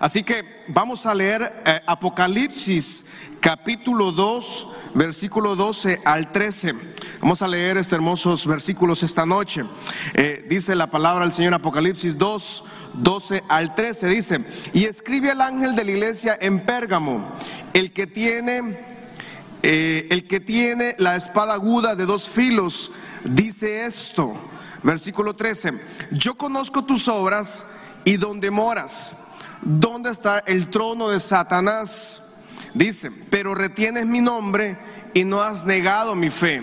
[0.00, 3.04] Así que vamos a leer eh, Apocalipsis
[3.38, 6.72] capítulo 2, versículo 12 al 13.
[7.20, 9.62] Vamos a leer estos hermosos versículos esta noche.
[10.14, 14.08] Eh, dice la palabra del Señor Apocalipsis 2, 12 al 13.
[14.08, 14.40] Dice,
[14.72, 17.30] y escribe al ángel de la iglesia en Pérgamo,
[17.74, 18.78] el que tiene,
[19.62, 22.92] eh, el que tiene la espada aguda de dos filos,
[23.24, 24.34] dice esto.
[24.82, 25.72] Versículo 13,
[26.12, 27.66] yo conozco tus obras
[28.06, 29.29] y donde moras,
[29.62, 32.44] dónde está el trono de Satanás.
[32.74, 34.78] Dice, pero retienes mi nombre
[35.14, 36.62] y no has negado mi fe.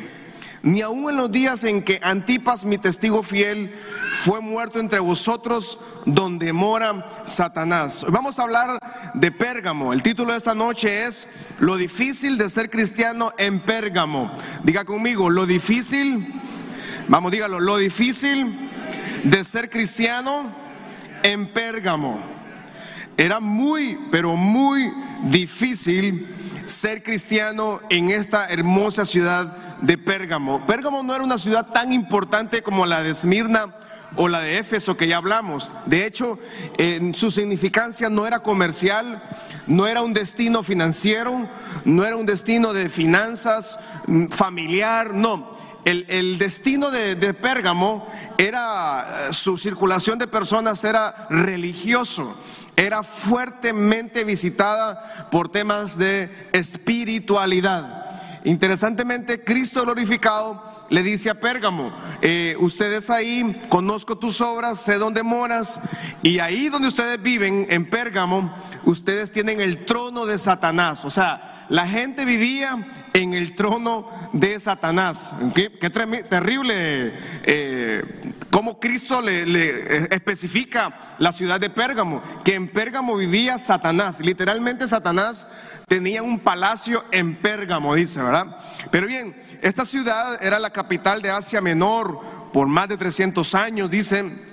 [0.63, 3.73] Ni aun en los días en que Antipas, mi testigo fiel,
[4.11, 8.05] fue muerto entre vosotros, donde mora Satanás.
[8.09, 8.79] Vamos a hablar
[9.13, 9.93] de Pérgamo.
[9.93, 14.31] El título de esta noche es Lo difícil de ser cristiano en Pérgamo.
[14.63, 16.33] Diga conmigo, lo difícil,
[17.07, 18.53] vamos, dígalo, lo difícil
[19.23, 20.51] de ser cristiano
[21.23, 22.36] en Pérgamo.
[23.17, 26.27] Era muy, pero muy difícil
[26.65, 30.65] ser cristiano en esta hermosa ciudad de Pérgamo.
[30.67, 33.73] Pérgamo no era una ciudad tan importante como la de Esmirna
[34.15, 35.71] o la de Éfeso que ya hablamos.
[35.87, 36.37] De hecho,
[37.15, 39.21] su significancia no era comercial,
[39.65, 41.47] no era un destino financiero,
[41.85, 45.57] no era un destino de finanzas, mm, familiar, no.
[45.85, 48.05] El, el destino de, de Pérgamo
[48.37, 52.35] era, eh, su circulación de personas era religioso
[52.77, 58.05] era fuertemente visitada por temas de espiritualidad.
[58.43, 65.23] Interesantemente, Cristo glorificado le dice a Pérgamo, eh, ustedes ahí, conozco tus obras, sé dónde
[65.23, 65.81] moras,
[66.21, 71.03] y ahí donde ustedes viven, en Pérgamo, ustedes tienen el trono de Satanás.
[71.03, 72.77] O sea, la gente vivía
[73.17, 75.33] en el trono de Satanás.
[75.55, 78.03] Qué, terrible eh,
[78.51, 84.19] cómo Cristo le, le, especifica la ciudad de Pérgamo, que en Pérgamo vivía Satanás.
[84.19, 85.47] Literalmente Satanás
[85.87, 88.55] tenía un palacio en Pérgamo, dice, ¿verdad?
[88.91, 92.19] Pero bien, esta ciudad era la capital de Asia Menor
[92.53, 94.45] por más de 300 años, dicen.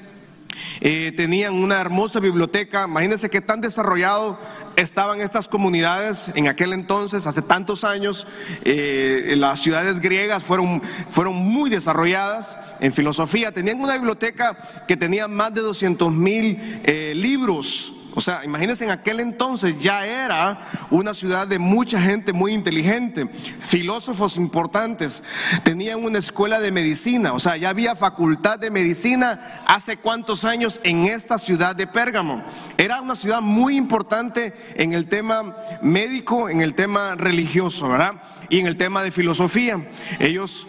[0.81, 2.85] Eh, tenían una hermosa biblioteca.
[2.85, 4.39] Imagínense qué tan desarrollado
[4.77, 8.27] estaban estas comunidades en aquel entonces, hace tantos años.
[8.65, 10.81] Eh, las ciudades griegas fueron,
[11.11, 13.53] fueron muy desarrolladas en filosofía.
[13.53, 17.94] Tenían una biblioteca que tenía más de 200 mil eh, libros.
[18.15, 20.59] O sea, imagínense en aquel entonces ya era
[20.91, 23.29] una ciudad de mucha gente muy inteligente,
[23.63, 25.25] filósofos importantes,
[25.65, 30.81] tenían una escuela de medicina, o sea, ya había facultad de medicina hace cuántos años
[30.85, 32.45] en esta ciudad de Pérgamo.
[32.79, 38.13] Era una ciudad muy importante en el tema médico, en el tema religioso, ¿verdad?
[38.49, 39.85] Y en el tema de filosofía.
[40.21, 40.67] Ellos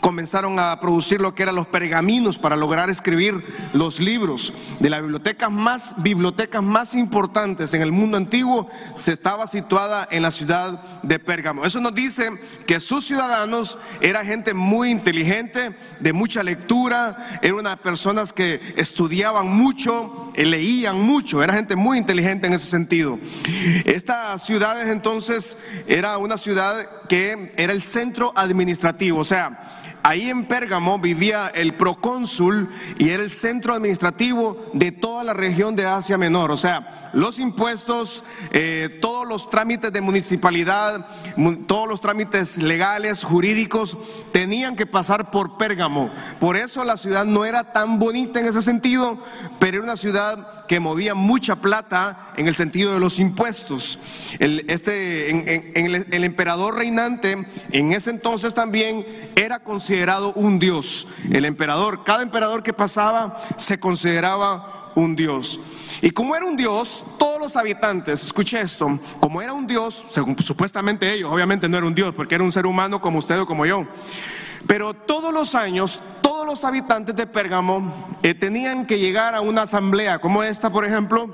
[0.00, 3.42] comenzaron a producir lo que eran los pergaminos para lograr escribir
[3.72, 4.52] los libros.
[4.80, 10.22] De las bibliotecas más, bibliotecas más importantes en el mundo antiguo se estaba situada en
[10.22, 11.64] la ciudad de Pérgamo.
[11.64, 12.30] Eso nos dice
[12.66, 19.48] que sus ciudadanos eran gente muy inteligente, de mucha lectura, eran unas personas que estudiaban
[19.48, 23.18] mucho, eh, leían mucho, era gente muy inteligente en ese sentido.
[23.84, 29.58] Esta ciudad entonces era una ciudad que era el centro administrativo, o sea,
[30.08, 35.76] Ahí en Pérgamo vivía el procónsul y era el centro administrativo de toda la región
[35.76, 36.50] de Asia Menor.
[36.50, 41.06] O sea, los impuestos, eh, todos los trámites de municipalidad,
[41.66, 43.98] todos los trámites legales, jurídicos,
[44.32, 46.10] tenían que pasar por Pérgamo.
[46.40, 49.18] Por eso la ciudad no era tan bonita en ese sentido,
[49.58, 54.34] pero era una ciudad que movía mucha plata en el sentido de los impuestos.
[54.38, 55.30] El, este,
[55.74, 61.08] el, emperador reinante en ese entonces también era considerado un dios.
[61.32, 65.58] El emperador, cada emperador que pasaba se consideraba un dios.
[66.02, 70.06] Y como era un dios, todos los habitantes, escuche esto, como era un dios,
[70.44, 73.46] supuestamente ellos, obviamente no era un dios, porque era un ser humano como usted o
[73.46, 73.86] como yo,
[74.66, 76.00] pero todos los años,
[76.48, 77.92] los habitantes de Pérgamo
[78.22, 81.28] eh, tenían que llegar a una asamblea como esta, por ejemplo,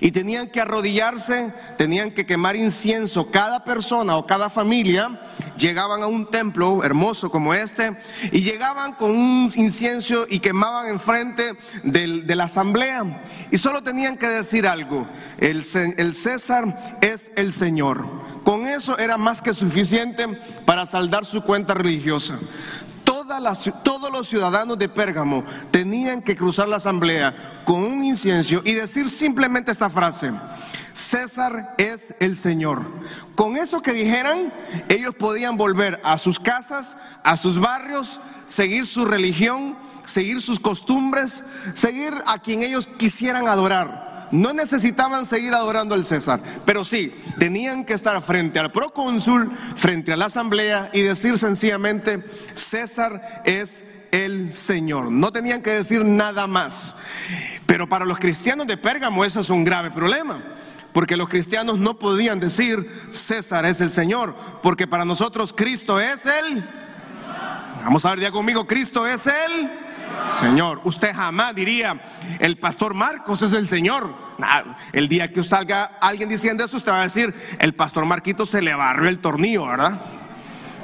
[0.00, 3.30] y tenían que arrodillarse, tenían que quemar incienso.
[3.30, 5.08] Cada persona o cada familia
[5.56, 7.96] llegaban a un templo hermoso como este
[8.32, 11.52] y llegaban con un incienso y quemaban enfrente
[11.84, 13.04] del, de la asamblea.
[13.52, 15.06] Y solo tenían que decir algo,
[15.38, 15.64] el,
[15.98, 16.64] el César
[17.00, 18.04] es el Señor.
[18.42, 20.26] Con eso era más que suficiente
[20.64, 22.36] para saldar su cuenta religiosa
[23.84, 29.08] todos los ciudadanos de Pérgamo tenían que cruzar la asamblea con un incienso y decir
[29.08, 30.32] simplemente esta frase.
[30.92, 32.82] César es el Señor.
[33.34, 34.52] Con eso que dijeran,
[34.88, 41.44] ellos podían volver a sus casas, a sus barrios, seguir su religión, seguir sus costumbres,
[41.74, 47.84] seguir a quien ellos quisieran adorar no necesitaban seguir adorando al César, pero sí, tenían
[47.84, 52.22] que estar frente al procónsul, frente a la asamblea y decir sencillamente,
[52.54, 55.10] César es el Señor.
[55.10, 56.96] No tenían que decir nada más.
[57.66, 60.42] Pero para los cristianos de Pérgamo eso es un grave problema.
[60.92, 66.26] Porque los cristianos no podían decir César es el Señor, porque para nosotros Cristo es
[66.26, 66.64] el...
[67.84, 69.70] Vamos a ver ya conmigo, Cristo es el
[70.32, 70.80] Señor.
[70.84, 72.00] Usted jamás diría,
[72.40, 74.14] el pastor Marcos es el Señor.
[74.92, 78.60] El día que salga alguien diciendo eso, usted va a decir, el pastor Marquito se
[78.60, 79.98] le barrió el tornillo, ¿verdad?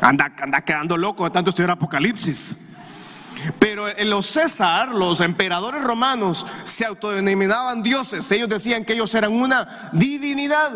[0.01, 2.71] Anda, anda quedando loco de tanto estudiar Apocalipsis.
[3.59, 8.31] Pero los César, los emperadores romanos, se autodenominaban dioses.
[8.33, 10.71] Ellos decían que ellos eran una divinidad.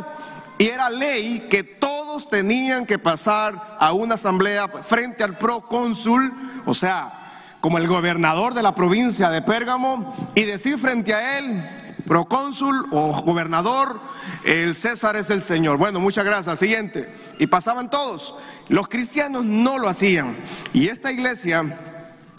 [0.59, 6.33] Y era ley que todos tenían que pasar a una asamblea frente al procónsul,
[6.65, 7.26] o sea,
[7.61, 11.63] como el gobernador de la provincia de Pérgamo, y decir frente a él,
[12.07, 13.99] procónsul o gobernador,
[14.45, 15.77] el César es el Señor.
[15.77, 16.59] Bueno, muchas gracias.
[16.59, 17.13] Siguiente.
[17.39, 18.35] Y pasaban todos.
[18.69, 20.37] Los cristianos no lo hacían.
[20.73, 21.65] Y esta iglesia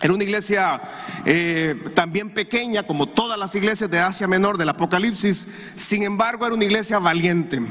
[0.02, 0.80] era una iglesia
[1.26, 5.48] eh, también pequeña, como todas las iglesias de Asia Menor del Apocalipsis.
[5.76, 7.62] Sin embargo, era una iglesia valiente.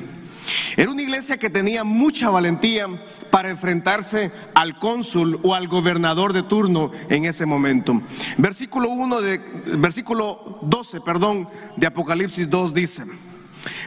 [0.77, 2.87] Era una iglesia que tenía mucha valentía
[3.37, 8.00] para enfrentarse al cónsul o al gobernador de turno en ese momento.
[8.38, 9.38] Versículo 1 de
[9.77, 11.47] versículo 12, perdón,
[11.77, 13.05] de Apocalipsis 2 dice: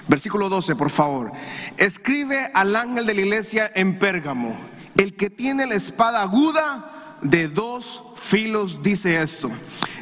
[0.08, 1.32] Versículo 12, por favor.
[1.78, 4.56] Escribe al ángel de la iglesia en Pérgamo,
[4.98, 9.50] el que tiene la espada aguda de dos filos dice esto.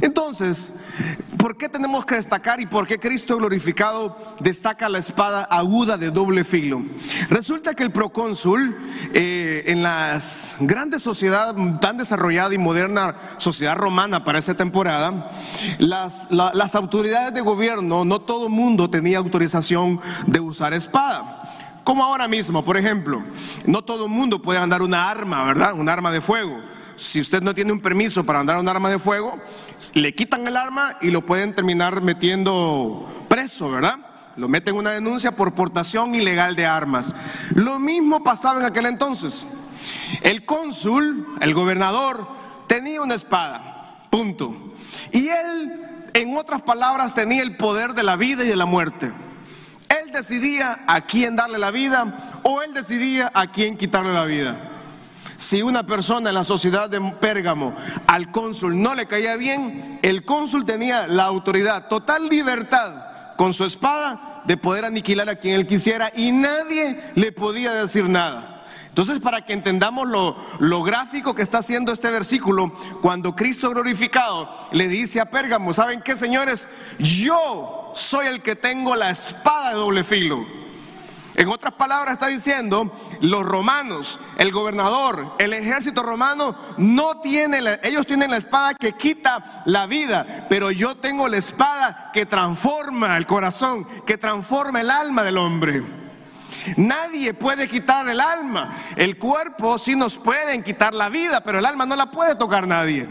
[0.01, 0.81] Entonces,
[1.37, 6.11] ¿por qué tenemos que destacar y por qué Cristo glorificado destaca la espada aguda de
[6.11, 6.83] doble filo?
[7.29, 8.75] Resulta que el procónsul
[9.13, 10.19] eh, en la
[10.59, 15.31] grandes sociedad tan desarrollada y moderna sociedad romana para esa temporada,
[15.79, 21.43] las, autoridades de gobierno, no todo mundo tenía autorización de usar espada.
[21.83, 23.23] Como ahora mismo, por ejemplo,
[23.65, 25.73] no todo el mundo puede andar una arma, ¿verdad?
[25.73, 26.59] Un arma de fuego
[26.97, 29.39] si usted no tiene un permiso para andar un arma de fuego,
[29.93, 33.99] le quitan el arma y lo pueden terminar metiendo preso, ¿verdad?
[34.35, 37.15] Lo meten una denuncia por portación ilegal de armas.
[37.53, 39.45] Lo mismo pasaba en aquel entonces.
[40.21, 42.27] El cónsul, el gobernador,
[42.67, 44.55] tenía una espada, punto.
[45.11, 49.11] Y él, en otras palabras, tenía el poder de la vida y de la muerte.
[50.01, 54.76] Él decidía a quién darle la vida o él decidía a quién quitarle la vida.
[55.37, 57.75] Si una persona en la sociedad de Pérgamo
[58.07, 63.65] al cónsul no le caía bien, el cónsul tenía la autoridad, total libertad con su
[63.65, 68.57] espada de poder aniquilar a quien él quisiera y nadie le podía decir nada.
[68.97, 74.87] Entonces, para que entendamos lo, gráfico que está haciendo este versículo, cuando Cristo glorificado le
[74.87, 76.67] dice a Pérgamo, ¿saben qué, señores?
[76.97, 80.56] Yo soy el que tengo la espada de doble filo.
[81.37, 82.91] En otras palabras está diciendo,
[83.21, 89.61] los romanos, el gobernador, el ejército romano no tiene, ellos tienen la espada que quita
[89.65, 95.21] la vida, pero yo tengo la espada que transforma el corazón, que transforma el alma
[95.21, 95.83] del hombre.
[96.75, 98.73] Nadie puede quitar el alma.
[98.95, 102.65] El cuerpo sí nos pueden quitar la vida, pero el alma no la puede tocar
[102.67, 103.07] nadie.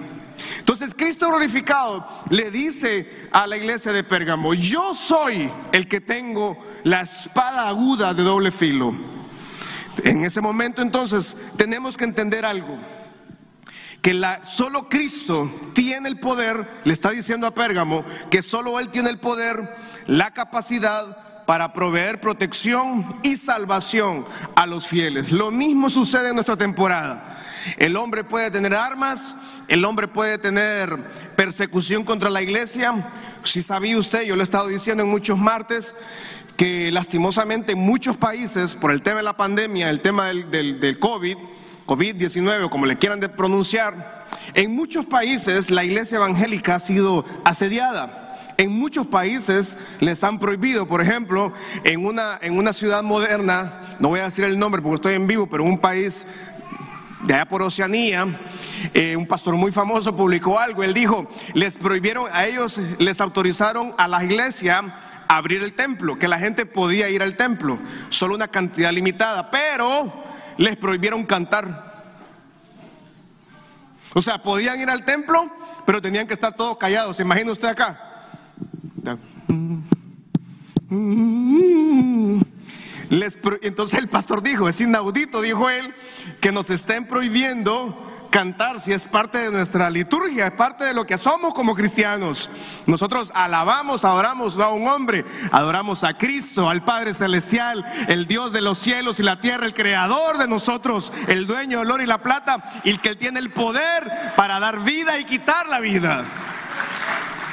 [0.58, 6.56] Entonces Cristo glorificado le dice a la iglesia de Pérgamo, yo soy el que tengo
[6.84, 8.94] la espada aguda de doble filo.
[10.04, 12.76] En ese momento entonces tenemos que entender algo.
[14.02, 18.88] Que la, solo Cristo tiene el poder, le está diciendo a Pérgamo, que solo Él
[18.88, 19.58] tiene el poder,
[20.06, 24.24] la capacidad para proveer protección y salvación
[24.54, 25.32] a los fieles.
[25.32, 27.35] Lo mismo sucede en nuestra temporada.
[27.76, 30.96] El hombre puede tener armas, el hombre puede tener
[31.36, 32.94] persecución contra la iglesia.
[33.44, 35.94] Si sabía usted, yo lo he estado diciendo en muchos martes,
[36.56, 40.98] que lastimosamente en muchos países, por el tema de la pandemia, el tema del, del,
[40.98, 41.36] COVID,
[41.86, 48.22] COVID-19 o como le quieran pronunciar, en muchos países la iglesia evangélica ha sido asediada.
[48.58, 51.52] En muchos países les han prohibido, por ejemplo,
[51.84, 55.26] en una, en una ciudad moderna, no voy a decir el nombre porque estoy en
[55.26, 56.26] vivo, pero un país
[57.26, 58.26] de allá por Oceanía,
[58.94, 60.82] eh, un pastor muy famoso publicó algo.
[60.82, 64.82] Él dijo: les prohibieron, a ellos les autorizaron a la iglesia
[65.28, 67.78] abrir el templo, que la gente podía ir al templo,
[68.10, 70.12] solo una cantidad limitada, pero
[70.56, 71.84] les prohibieron cantar.
[74.14, 75.50] O sea, podían ir al templo,
[75.84, 77.16] pero tenían que estar todos callados.
[77.16, 78.00] ¿Se imagina usted acá?
[83.10, 85.92] Entonces el pastor dijo, es inaudito, dijo él,
[86.40, 91.06] que nos estén prohibiendo cantar si es parte de nuestra liturgia, es parte de lo
[91.06, 92.50] que somos como cristianos.
[92.86, 98.60] Nosotros alabamos, adoramos a un hombre, adoramos a Cristo, al Padre Celestial, el Dios de
[98.60, 102.18] los cielos y la tierra, el creador de nosotros, el dueño del oro y la
[102.18, 106.22] plata, y el que tiene el poder para dar vida y quitar la vida.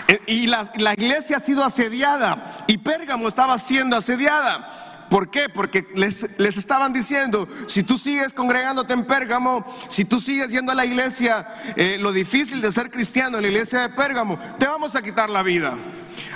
[0.10, 4.83] Eh, y la, la iglesia ha sido asediada y Pérgamo estaba siendo asediada.
[5.14, 5.48] ¿Por qué?
[5.48, 10.72] Porque les, les, estaban diciendo, si tú sigues congregándote en Pérgamo, si tú sigues yendo
[10.72, 14.66] a la iglesia, eh, lo difícil de ser cristiano en la iglesia de Pérgamo, te
[14.66, 15.76] vamos a quitar la vida.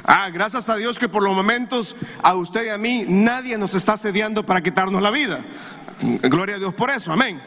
[0.03, 3.73] Ah, gracias a Dios que por los momentos a usted y a mí nadie nos
[3.73, 5.39] está asediando para quitarnos la vida.
[6.21, 7.41] Gloria a Dios por eso, amén.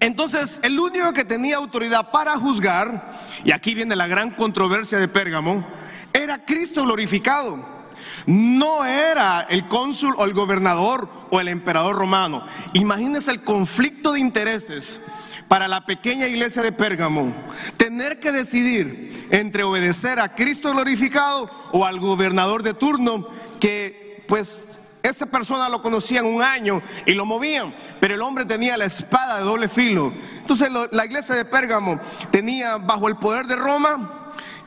[0.00, 3.12] Entonces, el único que tenía autoridad para juzgar,
[3.44, 5.64] y aquí viene la gran controversia de Pérgamo,
[6.12, 7.83] era Cristo glorificado.
[8.26, 12.44] No era el cónsul o el gobernador o el emperador romano.
[12.72, 15.06] Imagínense el conflicto de intereses
[15.48, 17.34] para la pequeña iglesia de Pérgamo.
[17.76, 23.26] Tener que decidir entre obedecer a Cristo glorificado o al gobernador de turno
[23.60, 28.78] que pues esa persona lo conocían un año y lo movían, pero el hombre tenía
[28.78, 30.12] la espada de doble filo.
[30.38, 32.00] Entonces la iglesia de Pérgamo
[32.30, 34.23] tenía bajo el poder de Roma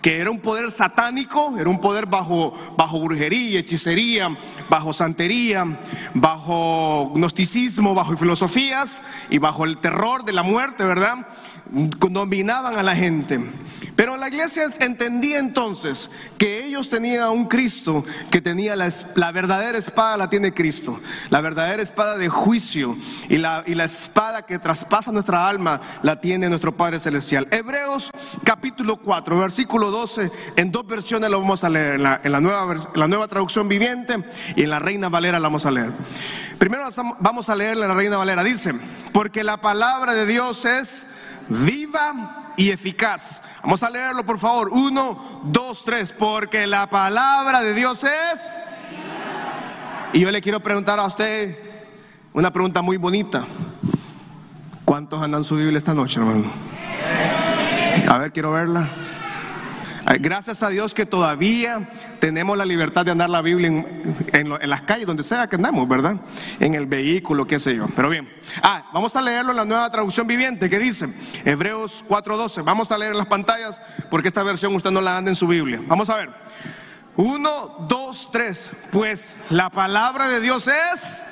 [0.08, 4.30] que era un poder satánico, era un poder bajo, bajo brujería, hechicería,
[4.70, 5.66] bajo santería,
[6.14, 11.28] bajo gnosticismo, bajo filosofías y bajo el terror de la muerte, ¿verdad?
[11.70, 13.38] Dominaban a la gente.
[13.98, 20.16] Pero la iglesia entendía entonces que ellos tenían un Cristo que tenía la, verdadera espada,
[20.18, 21.00] la tiene Cristo,
[21.32, 22.96] la verdadera espada de juicio
[23.28, 27.48] y la, espada que traspasa nuestra alma la tiene nuestro Padre Celestial.
[27.50, 28.12] Hebreos
[28.44, 32.40] capítulo 4, versículo 12, en dos versiones lo vamos a leer, en la, en la
[32.40, 34.24] nueva, en la nueva traducción viviente
[34.56, 35.90] y en la Reina Valera la vamos a leer.
[36.60, 36.88] Primero
[37.20, 38.76] vamos a leer en la Reina Valera, dice,
[39.12, 41.16] porque la palabra de Dios es
[41.50, 43.44] viva y eficaz.
[43.62, 44.70] Vamos a leerlo, por favor.
[44.74, 46.12] Uno, dos, tres.
[46.12, 48.60] Porque la palabra de Dios es.
[50.12, 51.58] Y yo le quiero preguntar a usted
[52.34, 53.46] una pregunta muy bonita.
[54.84, 56.52] ¿Cuántos andan su Biblia esta noche, hermano?
[58.10, 58.90] A ver, quiero verla.
[60.20, 61.88] Gracias a Dios que todavía
[62.20, 63.86] tenemos la libertad de andar la Biblia
[64.34, 66.16] en, las calles, donde sea que andamos, ¿verdad?
[66.60, 67.86] En el vehículo, qué sé yo.
[67.96, 68.32] Pero bien.
[68.62, 71.08] Ah, vamos a leerlo en la nueva traducción viviente que dice
[71.46, 72.64] Hebreos 4:12.
[72.64, 75.48] Vamos a leer en las pantallas porque esta versión usted no la anda en su
[75.48, 75.82] Biblia.
[75.88, 76.30] Vamos a ver.
[77.16, 77.50] Uno,
[77.88, 78.72] dos, tres.
[78.92, 81.24] Pues la palabra de Dios es.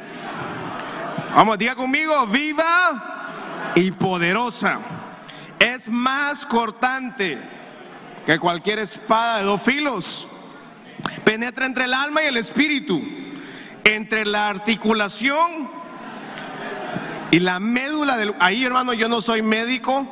[1.36, 4.80] Vamos, diga conmigo, viva y poderosa.
[5.60, 7.38] Es más cortante
[8.26, 10.35] que cualquier espada de dos filos.
[11.36, 13.02] Penetra entre el alma y el espíritu,
[13.84, 15.68] entre la articulación
[17.30, 18.34] y la médula del...
[18.40, 20.08] Ahí hermano, yo no soy médico,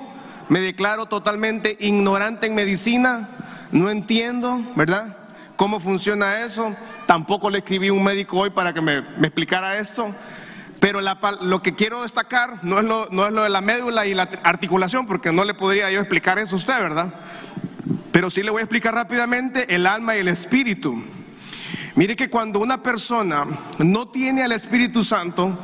[0.50, 3.30] me declaro totalmente ignorante en medicina,
[3.72, 5.16] no entiendo, ¿verdad?
[5.56, 6.76] ¿Cómo funciona eso?
[7.06, 10.14] Tampoco le escribí un médico hoy para que me, explicara esto.
[10.82, 12.86] Pero lo que quiero destacar no es
[13.34, 16.60] lo de la médula y la articulación, porque no le podría yo explicar eso a
[16.60, 17.14] usted, ¿verdad?
[18.14, 21.04] Pero sí le voy a explicar rápidamente el alma y el espíritu.
[21.96, 23.44] Mire que cuando una persona
[23.80, 25.58] no tiene al Espíritu Santo,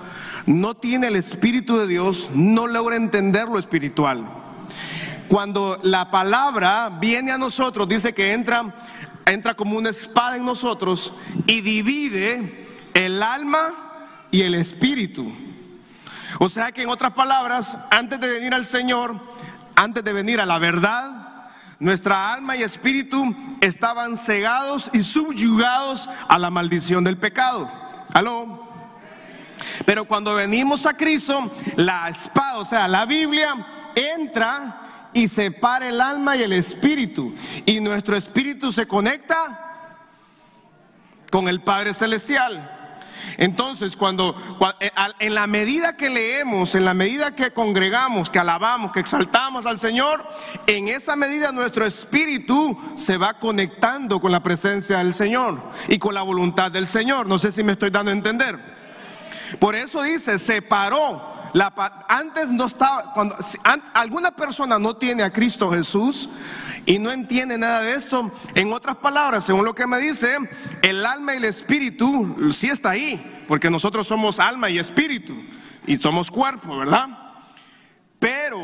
[0.47, 4.25] no tiene el Espíritu de Dios, no logra entender lo espiritual.
[5.27, 8.63] Cuando la palabra viene a nosotros, dice que entra,
[9.27, 11.13] entra como una espada en nosotros
[11.45, 15.31] y divide el alma y el espíritu.
[16.39, 19.15] O sea que en otras palabras, antes de venir al Señor,
[19.75, 21.18] antes de venir a la verdad,
[21.79, 23.23] nuestra alma y espíritu
[23.61, 27.69] estaban cegados y subyugados a la maldición del pecado.
[28.13, 28.67] Aló.
[29.85, 33.55] Pero cuando venimos a Cristo, la espada, o sea, la Biblia,
[33.95, 34.81] entra
[35.13, 37.33] y separa el alma y el espíritu.
[37.65, 39.35] Y nuestro espíritu se conecta
[41.31, 42.78] con el Padre Celestial.
[43.39, 44.35] Entonces, cuando,
[44.81, 49.65] eh, en la medida que leemos, en la medida que congregamos, que alabamos, que exaltamos
[49.65, 50.21] al Señor,
[50.67, 56.13] en esa medida nuestro espíritu se va conectando con la presencia del Señor y con
[56.15, 57.27] la voluntad del Señor.
[57.27, 58.59] No sé si me estoy dando a entender.
[59.57, 61.39] Por eso dice, separó.
[61.53, 61.73] La,
[62.09, 63.37] antes no estaba, cuando
[63.93, 66.27] alguna persona no tiene a Cristo Jesús,
[66.85, 70.37] y no entiende nada de esto, en otras palabras, según lo que me dice,
[70.81, 75.35] el alma y el espíritu sí está ahí, porque nosotros somos alma y espíritu
[75.85, 77.07] y somos cuerpo, ¿verdad?
[78.19, 78.59] Pero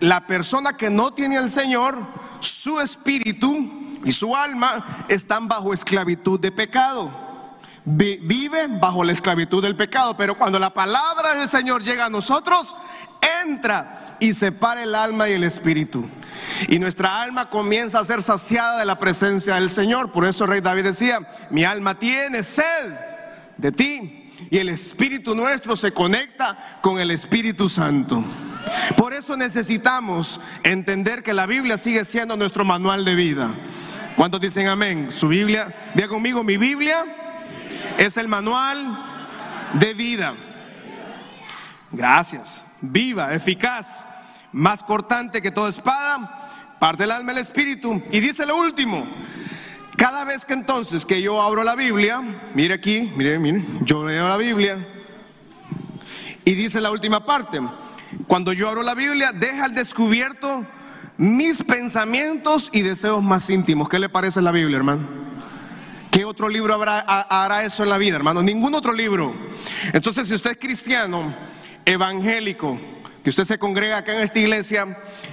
[0.00, 1.98] la persona que no tiene al Señor,
[2.40, 7.10] su espíritu y su alma están bajo esclavitud de pecado.
[7.84, 12.74] Vive bajo la esclavitud del pecado, pero cuando la palabra del Señor llega a nosotros,
[13.44, 16.08] entra y separa el alma y el espíritu.
[16.68, 20.10] Y nuestra alma comienza a ser saciada de la presencia del Señor.
[20.12, 22.92] Por eso el rey David decía, mi alma tiene sed
[23.56, 24.20] de ti.
[24.50, 28.22] Y el espíritu nuestro se conecta con el Espíritu Santo.
[28.96, 33.54] Por eso necesitamos entender que la Biblia sigue siendo nuestro manual de vida.
[34.16, 35.08] ¿Cuántos dicen amén?
[35.10, 37.04] Su Biblia, diga conmigo, mi Biblia
[37.98, 38.96] es el manual
[39.72, 40.34] de vida.
[41.90, 42.62] Gracias.
[42.80, 44.04] Viva, eficaz,
[44.54, 48.00] más cortante que toda espada, parte el alma y el espíritu.
[48.12, 49.04] Y dice lo último,
[49.96, 52.22] cada vez que entonces que yo abro la Biblia,
[52.54, 54.78] mire aquí, mire, mire, yo leo la Biblia
[56.44, 57.60] y dice la última parte,
[58.28, 60.64] cuando yo abro la Biblia, deja al descubierto
[61.16, 63.88] mis pensamientos y deseos más íntimos.
[63.88, 65.02] ¿Qué le parece la Biblia, hermano?
[66.12, 68.40] ¿Qué otro libro habrá, hará eso en la vida, hermano?
[68.40, 69.34] Ningún otro libro.
[69.92, 71.34] Entonces, si usted es cristiano,
[71.84, 72.78] evangélico,
[73.24, 74.86] que usted se congrega acá en esta iglesia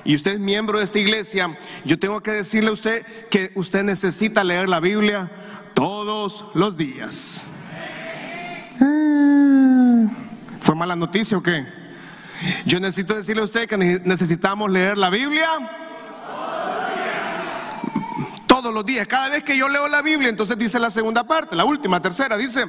[0.06, 3.84] y usted es miembro de esta iglesia, yo tengo que decirle a usted que usted
[3.84, 5.30] necesita leer la Biblia
[5.74, 7.52] todos los días.
[8.80, 10.06] Ah,
[10.62, 11.66] ¿Fue mala noticia o qué?
[12.66, 15.50] Yo necesito decirle a usted que necesitamos leer la Biblia
[18.62, 19.08] todos los días.
[19.08, 22.38] Cada vez que yo leo la Biblia, entonces dice la segunda parte, la última, tercera,
[22.38, 22.66] dice,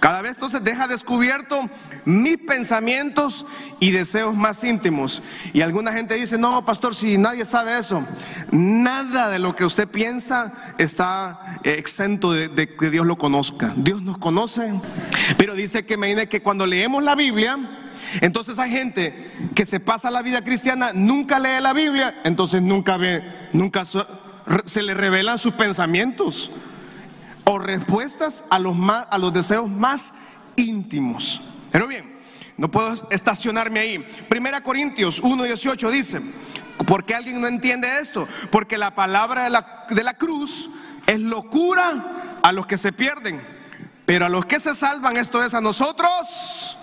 [0.00, 1.58] cada vez entonces deja descubierto
[2.06, 3.44] mis pensamientos
[3.78, 5.22] y deseos más íntimos.
[5.52, 8.02] Y alguna gente dice, no, pastor, si nadie sabe eso,
[8.50, 13.74] nada de lo que usted piensa está eh, exento de, que Dios lo conozca.
[13.76, 14.72] Dios nos conoce.
[15.36, 17.58] Pero dice que me que cuando leemos la Biblia,
[18.22, 22.96] entonces hay gente que se pasa la vida cristiana, nunca lee la Biblia, entonces nunca
[22.96, 23.84] ve, nunca
[24.64, 26.50] se le revelan sus pensamientos
[27.44, 30.14] o respuestas a los, más, a los deseos más
[30.56, 31.42] íntimos.
[31.70, 32.16] Pero bien,
[32.56, 33.98] no puedo estacionarme ahí.
[34.28, 36.20] Primera Corintios 1.18 dice,
[36.86, 38.26] ¿por qué alguien no entiende esto?
[38.50, 40.70] Porque la palabra de la, de la cruz
[41.06, 41.84] es locura
[42.42, 43.40] a los que se pierden,
[44.06, 46.78] pero a los que se salvan, esto es a nosotros.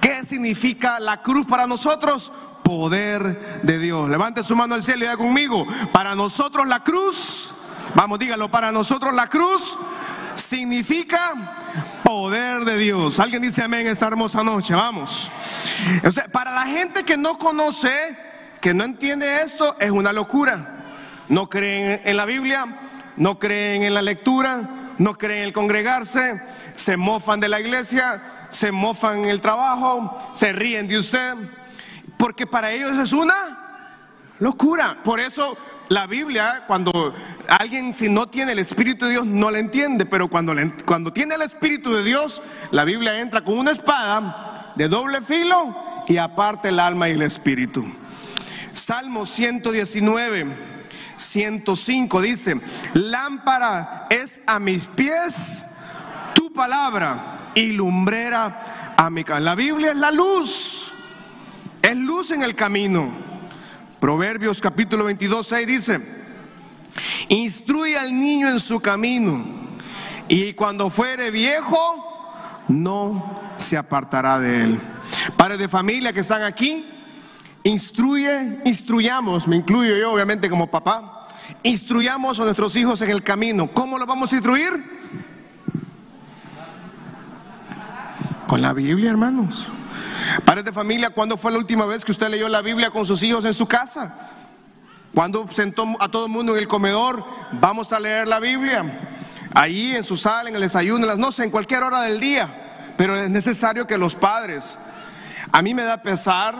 [0.00, 2.32] ¿Qué significa la cruz para nosotros?
[2.68, 4.10] Poder de Dios.
[4.10, 7.54] Levante su mano al cielo y diga conmigo, para nosotros la cruz,
[7.94, 9.74] vamos, dígalo, para nosotros la cruz
[10.34, 11.32] significa
[12.04, 13.20] poder de Dios.
[13.20, 15.30] Alguien dice amén esta hermosa noche, vamos.
[16.30, 17.90] para la gente que no conoce,
[18.60, 20.76] que no entiende esto, es una locura.
[21.30, 22.66] No creen en la Biblia,
[23.16, 26.38] no creen en la lectura, no creen en el congregarse,
[26.74, 31.34] se mofan de la iglesia, se mofan en el trabajo, se ríen de usted.
[32.18, 33.34] Porque para ellos es una
[34.40, 34.98] locura.
[35.04, 35.56] Por eso
[35.88, 37.14] la Biblia, cuando
[37.48, 40.54] alguien si no tiene el Espíritu de Dios no la entiende, pero cuando,
[40.84, 46.04] cuando tiene el Espíritu de Dios, la Biblia entra con una espada de doble filo
[46.06, 47.86] y aparte el alma y el Espíritu.
[48.72, 50.46] Salmo 119,
[51.16, 52.60] 105 dice,
[52.94, 55.78] lámpara es a mis pies
[56.34, 59.40] tu palabra y lumbrera a mi casa.
[59.40, 60.77] La Biblia es la luz
[61.82, 63.10] es luz en el camino.
[64.00, 66.18] Proverbios capítulo 22, 6 dice,
[67.28, 69.44] instruye al niño en su camino
[70.28, 74.80] y cuando fuere viejo no se apartará de él.
[75.36, 76.84] Padres de familia que están aquí,
[77.64, 81.28] instruye, instruyamos, me incluyo yo obviamente como papá,
[81.62, 83.66] instruyamos a nuestros hijos en el camino.
[83.68, 84.72] ¿Cómo lo vamos a instruir?
[88.46, 89.68] Con la Biblia, hermanos.
[90.48, 93.22] Padres de familia, ¿cuándo fue la última vez que usted leyó la Biblia con sus
[93.22, 94.30] hijos en su casa?
[95.14, 97.22] Cuando sentó a todo el mundo en el comedor,
[97.60, 98.82] vamos a leer la Biblia.
[99.52, 102.18] Ahí en su sala, en el desayuno, en las, no sé, en cualquier hora del
[102.18, 102.48] día.
[102.96, 104.78] Pero es necesario que los padres,
[105.52, 106.56] a mí me da pesar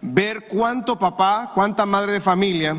[0.00, 2.76] ver cuánto papá, cuánta madre de familia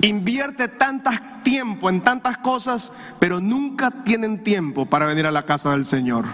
[0.00, 1.10] invierte tanto
[1.42, 6.24] tiempo en tantas cosas, pero nunca tienen tiempo para venir a la casa del Señor.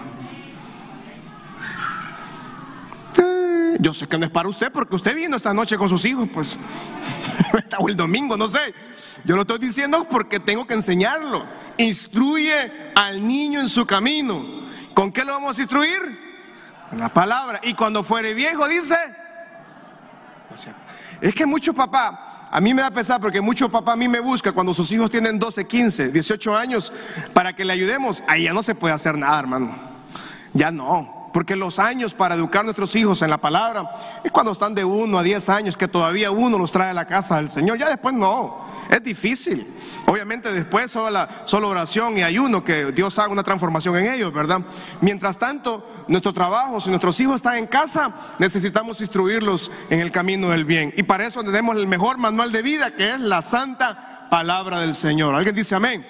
[3.81, 6.27] Yo sé que no es para usted porque usted vino esta noche con sus hijos,
[6.33, 6.59] pues,
[7.79, 8.73] o el domingo, no sé.
[9.23, 11.45] Yo lo estoy diciendo porque tengo que enseñarlo.
[11.77, 14.43] Instruye al niño en su camino.
[14.93, 15.99] ¿Con qué lo vamos a instruir?
[16.89, 17.61] Con la palabra.
[17.63, 18.95] Y cuando fuere viejo, dice.
[21.21, 24.19] es que mucho papá, a mí me da pesar porque mucho papá a mí me
[24.19, 26.91] busca cuando sus hijos tienen 12, 15, 18 años
[27.33, 28.23] para que le ayudemos.
[28.27, 29.73] Ahí ya no se puede hacer nada, hermano.
[30.53, 31.18] Ya no.
[31.33, 33.89] Porque los años para educar a nuestros hijos en la palabra
[34.23, 37.05] es cuando están de uno a diez años, que todavía uno los trae a la
[37.05, 37.77] casa del Señor.
[37.77, 38.69] Ya después no.
[38.89, 39.65] Es difícil.
[40.07, 44.61] Obviamente después solo, solo oración y ayuno que Dios haga una transformación en ellos, ¿verdad?
[45.01, 50.49] Mientras tanto, nuestro trabajo, si nuestros hijos están en casa, necesitamos instruirlos en el camino
[50.49, 50.91] del bien.
[50.97, 54.95] Y para eso tenemos el mejor manual de vida que es la santa palabra del
[54.95, 55.35] Señor.
[55.35, 56.05] ¿Alguien dice amén?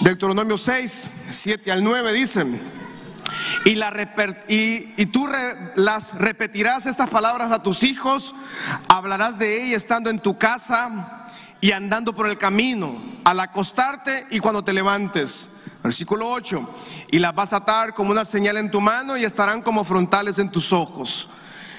[0.00, 2.58] Deuteronomio 6, 7 al 9 dicen,
[3.64, 3.92] y, la,
[4.48, 5.28] y, y tú
[5.76, 8.34] las repetirás estas palabras a tus hijos,
[8.88, 12.94] hablarás de ella estando en tu casa y andando por el camino,
[13.24, 15.54] al acostarte y cuando te levantes.
[15.82, 19.62] Versículo 8, y las vas a atar como una señal en tu mano y estarán
[19.62, 21.28] como frontales en tus ojos.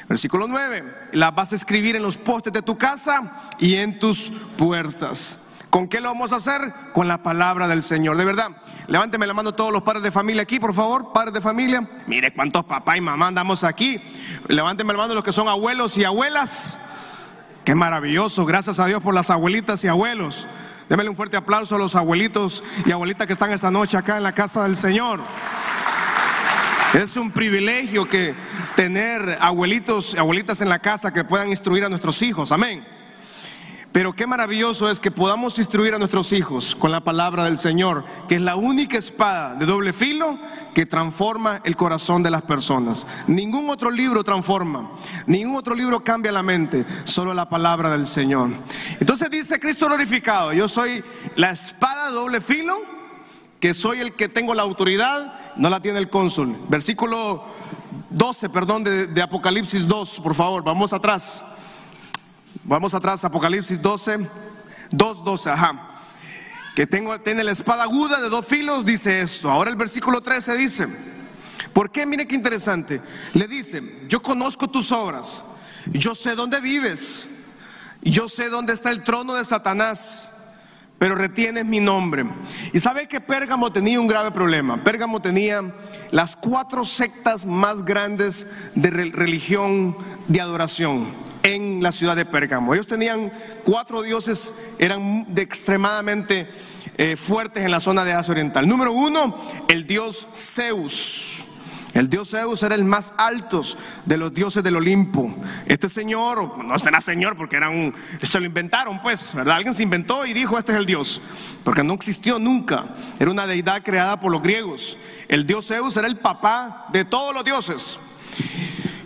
[0.08, 4.32] Versículo 9, las vas a escribir en los postes de tu casa y en tus
[4.58, 5.49] puertas.
[5.70, 6.62] ¿Con qué lo vamos a hacer?
[6.94, 8.18] Con la palabra del Señor.
[8.18, 8.50] De verdad,
[8.88, 11.88] levánteme la mano todos los padres de familia aquí, por favor, padres de familia.
[12.08, 14.02] Mire cuántos papá y mamá andamos aquí.
[14.48, 16.90] Levánteme la mano los que son abuelos y abuelas.
[17.64, 20.48] Qué maravilloso, gracias a Dios por las abuelitas y abuelos.
[20.90, 24.24] Démele un fuerte aplauso a los abuelitos y abuelitas que están esta noche acá en
[24.24, 25.20] la casa del Señor.
[26.96, 28.34] Es un privilegio que
[28.76, 32.52] tener abuelitos y abuelitas en la casa que puedan instruir a nuestros hijos.
[32.52, 32.99] Amén.
[33.91, 38.06] Pero qué maravilloso es que podamos instruir a nuestros hijos con la palabra del Señor,
[38.28, 40.38] que es la única espada de doble filo
[40.75, 43.08] que transforma el corazón de las personas.
[43.28, 44.91] Ningún otro libro transforma,
[45.25, 48.52] ningún otro libro cambia la mente, solo la palabra del Señor.
[48.99, 51.04] Entonces dice Cristo glorificado, yo soy
[51.36, 52.75] la espada de doble filo,
[53.60, 56.56] que soy el que tengo la autoridad, no la tiene el cónsul.
[56.69, 57.43] Versículo
[58.10, 61.56] 12, perdón, de, Apocalipsis 2, por favor, vamos atrás.
[62.63, 64.28] Vamos atrás, Apocalipsis 12,
[64.91, 65.89] 2, 12, ajá.
[66.76, 69.50] Que tengo, tiene la espada aguda de dos filos, dice esto.
[69.50, 70.88] Ahora el versículo 13 dice,
[71.74, 72.06] ¿por qué?
[72.06, 73.02] Mire qué interesante.
[73.34, 75.43] Le dice, yo conozco tus obras,
[75.88, 77.48] yo sé dónde vives,
[78.02, 80.56] yo sé dónde está el trono de Satanás,
[80.98, 82.26] pero retienes mi nombre.
[82.74, 84.84] Y sabe que Pérgamo tenía un grave problema.
[84.84, 85.62] Pérgamo tenía
[86.12, 92.74] las cuatro sectas más grandes de religión de adoración en la ciudad de Pérgamo.
[92.74, 93.32] Ellos tenían
[93.64, 96.48] cuatro dioses, eran de extremadamente
[96.98, 98.68] eh, fuertes en la zona de Asia Oriental.
[98.68, 99.36] Número uno,
[99.68, 101.46] el dios Zeus.
[101.94, 103.64] El dios Zeus era el más alto
[104.06, 105.34] de los dioses del Olimpo.
[105.66, 109.56] Este señor, no era señor porque era un, se lo inventaron pues, ¿verdad?
[109.56, 111.22] Alguien se inventó y dijo, este es el dios,
[111.64, 112.86] porque no existió nunca.
[113.20, 114.98] Era una deidad creada por los griegos.
[115.28, 117.98] El dios Zeus era el papá de todos los dioses.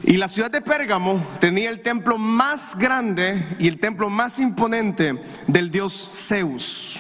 [0.06, 5.18] Y la ciudad de Pérgamo tenía el templo más grande y el templo más imponente
[5.48, 5.94] del dios
[6.28, 7.00] Zeus.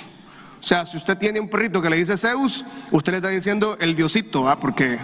[0.61, 3.75] O sea, si usted tiene un perrito que le dice Zeus, usted le está diciendo
[3.81, 4.57] el diosito, ¿ah?
[4.57, 4.97] porque,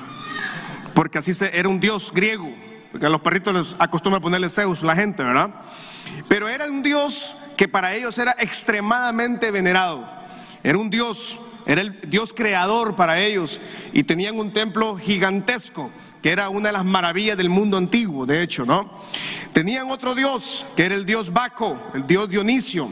[0.93, 2.49] porque así se, era un dios griego,
[2.89, 5.53] porque a los perritos les acostumbra ponerle Zeus la gente, ¿verdad?
[6.29, 10.09] Pero era un dios que para ellos era extremadamente venerado.
[10.63, 13.59] Era un dios, era el dios creador para ellos
[13.91, 18.41] y tenían un templo gigantesco que era una de las maravillas del mundo antiguo, de
[18.41, 18.89] hecho, ¿no?
[19.53, 22.89] Tenían otro dios, que era el dios Baco, el dios Dionisio.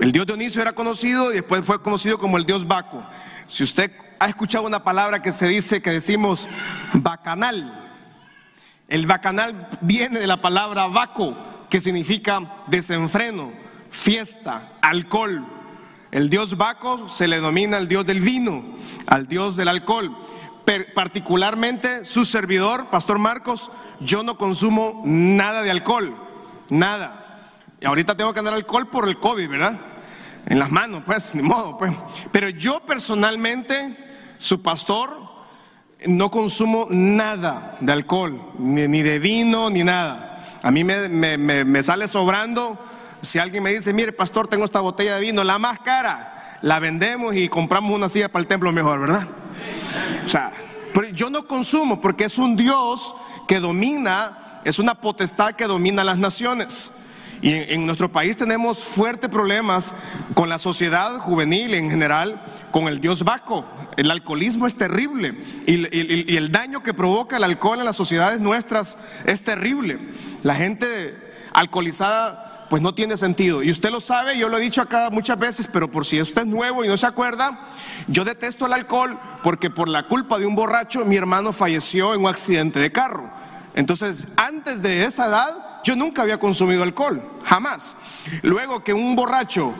[0.00, 3.04] El dios Dionisio era conocido y después fue conocido como el dios Baco.
[3.46, 6.48] Si usted ha escuchado una palabra que se dice, que decimos
[6.94, 7.90] bacanal,
[8.88, 11.36] el bacanal viene de la palabra Baco,
[11.68, 13.52] que significa desenfreno,
[13.90, 15.44] fiesta, alcohol.
[16.10, 18.64] El dios Baco se le denomina el dios del vino,
[19.06, 20.16] al dios del alcohol
[20.94, 26.14] particularmente su servidor, Pastor Marcos, yo no consumo nada de alcohol,
[26.68, 27.52] nada.
[27.80, 29.78] Y ahorita tengo que andar alcohol por el COVID, ¿verdad?
[30.46, 31.92] En las manos, pues, ni modo, pues.
[32.32, 33.96] Pero yo personalmente,
[34.38, 35.16] su pastor,
[36.06, 40.44] no consumo nada de alcohol, ni, de vino, ni nada.
[40.62, 42.78] A mí me, me sale sobrando.
[43.22, 46.78] Si alguien me dice, mire, pastor, tengo esta botella de vino, la más cara, la
[46.80, 49.26] vendemos y compramos una silla para el templo mejor, ¿verdad?
[50.24, 50.52] O sea,
[51.14, 53.14] yo no consumo porque es un Dios
[53.46, 57.02] que domina, es una potestad que domina las naciones.
[57.42, 59.94] Y en, nuestro país tenemos fuertes problemas
[60.34, 63.64] con la sociedad juvenil en general, con el Dios Baco.
[63.96, 65.34] El alcoholismo es terrible
[65.66, 69.98] y, y el daño que provoca el alcohol en las sociedades nuestras es terrible.
[70.42, 71.14] La gente
[71.52, 73.62] alcoholizada pues no tiene sentido.
[73.62, 76.42] Y usted lo sabe, yo lo he dicho acá muchas veces, pero por si usted
[76.42, 77.58] es nuevo y no se acuerda,
[78.08, 82.20] yo detesto el alcohol porque por la culpa de un borracho mi hermano falleció en
[82.20, 83.30] un accidente de carro.
[83.74, 87.96] Entonces, antes de esa edad, yo nunca había consumido alcohol, jamás.
[88.42, 89.72] Luego que un borracho,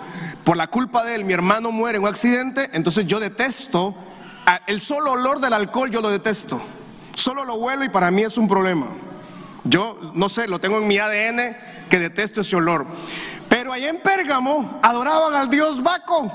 [0.45, 3.95] por la culpa de él, mi hermano muere en un accidente, entonces yo detesto,
[4.67, 6.61] el solo olor del alcohol yo lo detesto.
[7.15, 8.87] Solo lo huelo y para mí es un problema.
[9.65, 11.57] Yo no sé, lo tengo en mi ADN
[11.89, 12.87] que detesto ese olor.
[13.49, 16.31] Pero allá en Pérgamo adoraban al dios Baco.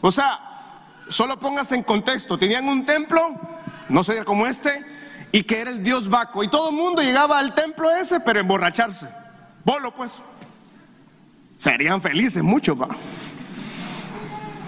[0.00, 0.38] O sea,
[1.08, 3.20] solo póngase en contexto, tenían un templo,
[3.88, 4.70] no sé como este,
[5.32, 6.42] y que era el dios Baco.
[6.42, 9.08] Y todo el mundo llegaba al templo ese, pero emborracharse.
[9.64, 10.22] Bolo pues.
[11.56, 12.88] Serían felices muchos, va.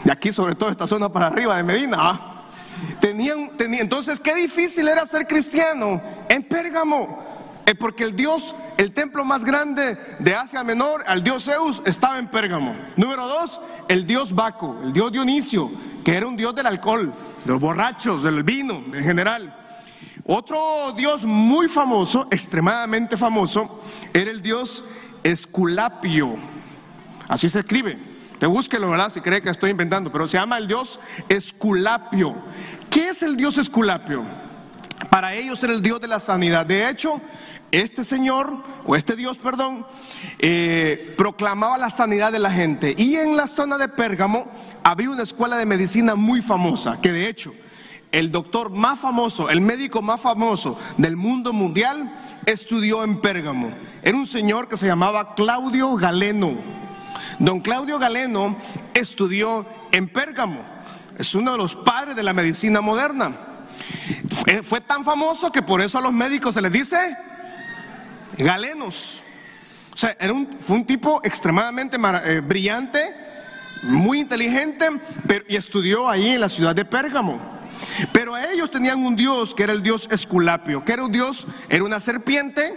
[0.04, 2.20] Y aquí, sobre todo, esta zona para arriba de Medina,
[3.00, 7.29] Tenían, tenían, entonces, qué difícil era ser cristiano en Pérgamo.
[7.70, 12.18] Eh, porque el Dios, el templo más grande de Asia Menor, al Dios Zeus, estaba
[12.18, 12.74] en Pérgamo.
[12.96, 15.70] Número dos, el Dios Baco, el Dios Dionisio,
[16.04, 17.12] que era un Dios del alcohol,
[17.44, 19.54] de los borrachos, del vino en general.
[20.26, 20.58] Otro
[20.96, 24.82] Dios muy famoso, extremadamente famoso, era el Dios
[25.22, 26.34] Esculapio.
[27.28, 27.96] Así se escribe.
[28.40, 29.10] Te búsquelo, ¿verdad?
[29.10, 32.34] Si cree que estoy inventando, pero se llama el Dios Esculapio.
[32.90, 34.24] ¿Qué es el Dios Esculapio?
[35.08, 36.66] Para ellos era el Dios de la sanidad.
[36.66, 37.20] De hecho,
[37.72, 38.52] este señor,
[38.86, 39.86] o este Dios, perdón,
[40.38, 42.94] eh, proclamaba la sanidad de la gente.
[42.96, 44.46] Y en la zona de Pérgamo
[44.82, 47.52] había una escuela de medicina muy famosa, que de hecho
[48.12, 52.12] el doctor más famoso, el médico más famoso del mundo mundial,
[52.46, 53.72] estudió en Pérgamo.
[54.02, 56.54] Era un señor que se llamaba Claudio Galeno.
[57.38, 58.56] Don Claudio Galeno
[58.94, 60.60] estudió en Pérgamo.
[61.18, 63.36] Es uno de los padres de la medicina moderna.
[64.62, 66.96] Fue, tan famoso que por eso a los médicos se les dice
[68.36, 69.20] galenos.
[69.92, 73.14] O sea, era un, fue un tipo extremadamente eh, brillante,
[73.82, 74.88] muy inteligente,
[75.48, 77.40] y estudió ahí en la ciudad de Pérgamo.
[78.12, 81.46] Pero a ellos tenían un dios que era el dios Esculapio, que era un dios,
[81.68, 82.74] era una serpiente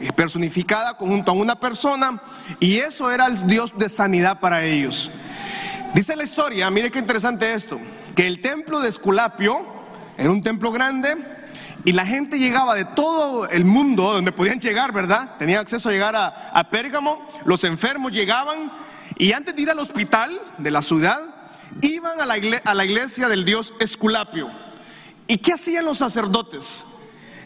[0.00, 2.20] eh, personificada junto a una persona,
[2.58, 5.10] y eso era el dios de sanidad para ellos.
[5.94, 7.80] Dice la historia, mire qué interesante esto,
[8.14, 9.58] que el templo de Esculapio
[10.16, 11.16] era un templo grande,
[11.84, 15.36] y la gente llegaba de todo el mundo donde podían llegar, ¿verdad?
[15.38, 18.70] Tenían acceso a llegar a, Pérgamo, los enfermos llegaban
[19.16, 21.18] y antes de ir al hospital de la ciudad,
[21.80, 24.50] iban a la, iglesia, a la iglesia del dios Esculapio.
[25.26, 26.84] ¿Y qué hacían los sacerdotes?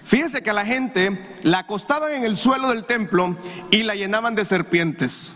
[0.04, 3.36] Fíjense que a la gente la acostaban en el suelo del templo
[3.70, 5.34] y la llenaban de serpientes.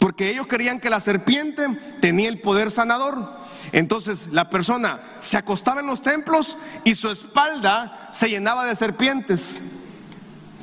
[0.00, 1.66] Porque ellos creían que la serpiente
[2.00, 3.39] tenía el poder sanador.
[3.72, 9.60] Entonces la persona se acostaba en los templos y su espalda se llenaba de serpientes.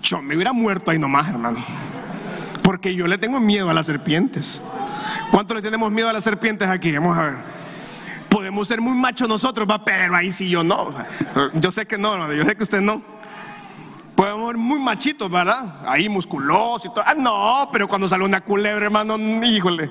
[0.01, 1.63] Yo me hubiera muerto ahí nomás, hermano.
[2.61, 4.61] Porque yo le tengo miedo a las serpientes.
[5.31, 6.91] ¿Cuánto le tenemos miedo a las serpientes aquí?
[6.93, 7.35] Vamos a ver.
[8.29, 10.93] Podemos ser muy machos nosotros, va, pero ahí sí yo no.
[11.53, 13.01] Yo sé que no, yo sé que usted no.
[14.15, 15.87] Podemos ser muy machitos, ¿verdad?
[15.87, 17.03] Ahí musculosos y todo.
[17.05, 19.89] Ah, no, pero cuando sale una culebra, hermano, híjole.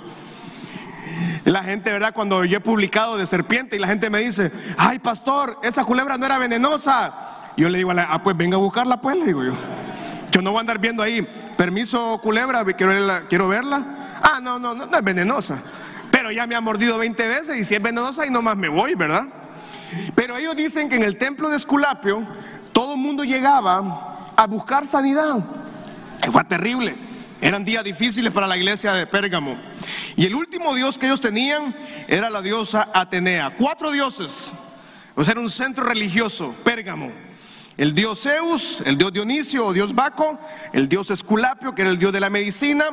[1.44, 2.12] La gente, ¿verdad?
[2.12, 6.18] Cuando yo he publicado de serpiente y la gente me dice, ay pastor, esa culebra
[6.18, 7.12] no era venenosa.
[7.56, 9.52] Yo le digo, ah, pues venga a buscarla, pues, le digo yo.
[10.30, 11.26] Yo no voy a andar viendo ahí,
[11.56, 13.22] permiso culebra, quiero verla.
[13.28, 13.84] Quiero verla.
[14.22, 15.62] Ah, no, no, no, no es venenosa.
[16.10, 18.94] Pero ya me ha mordido 20 veces y si es venenosa y nomás me voy,
[18.94, 19.24] ¿verdad?
[20.14, 22.26] Pero ellos dicen que en el templo de Esculapio
[22.72, 25.36] todo el mundo llegaba a buscar sanidad.
[26.30, 26.94] Fue terrible.
[27.40, 29.56] Eran días difíciles para la iglesia de Pérgamo.
[30.16, 31.74] Y el último dios que ellos tenían
[32.08, 33.54] era la diosa Atenea.
[33.56, 34.54] Cuatro dioses.
[35.14, 37.12] O sea, era un centro religioso, Pérgamo.
[37.76, 40.40] El dios Zeus, el dios Dionisio o dios Baco,
[40.72, 42.84] el dios Esculapio, que era el dios de la medicina,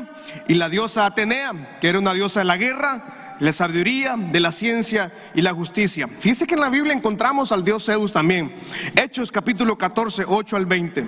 [0.50, 3.02] y la diosa Atenea, que era una diosa de la guerra,
[3.40, 6.06] la sabiduría, de la ciencia y la justicia.
[6.08, 8.54] Fíjense que en la Biblia encontramos al dios Zeus también.
[9.02, 11.08] Hechos capítulo 14, 8 al 20.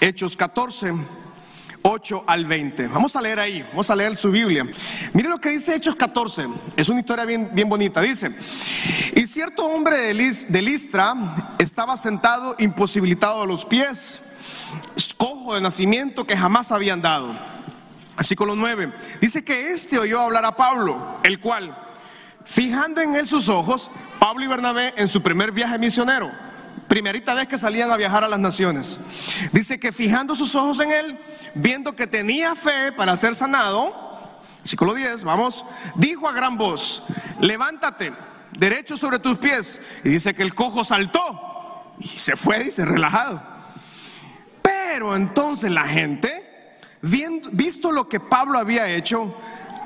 [0.00, 0.92] Hechos 14.
[1.88, 2.88] 8 al 20.
[2.88, 4.66] Vamos a leer ahí, vamos a leer su Biblia.
[5.12, 6.46] Mire lo que dice Hechos 14,
[6.76, 8.00] es una historia bien, bien bonita.
[8.00, 8.28] Dice,
[9.14, 11.14] y cierto hombre de, de Listra
[11.60, 17.32] estaba sentado imposibilitado a los pies, cojo de nacimiento que jamás había andado.
[18.16, 21.76] Versículo 9, dice que este oyó hablar a Pablo, el cual,
[22.44, 26.32] fijando en él sus ojos, Pablo y Bernabé en su primer viaje misionero,
[26.88, 28.98] primerita vez que salían a viajar a las naciones,
[29.52, 31.18] dice que fijando sus ojos en él,
[31.54, 34.06] viendo que tenía fe para ser sanado,
[34.60, 37.04] versículo 10, vamos, dijo a gran voz,
[37.40, 38.12] levántate,
[38.58, 39.80] derecho sobre tus pies.
[40.04, 43.40] Y dice que el cojo saltó y se fue, dice, relajado.
[44.62, 46.30] Pero entonces la gente,
[47.00, 49.32] visto lo que Pablo había hecho,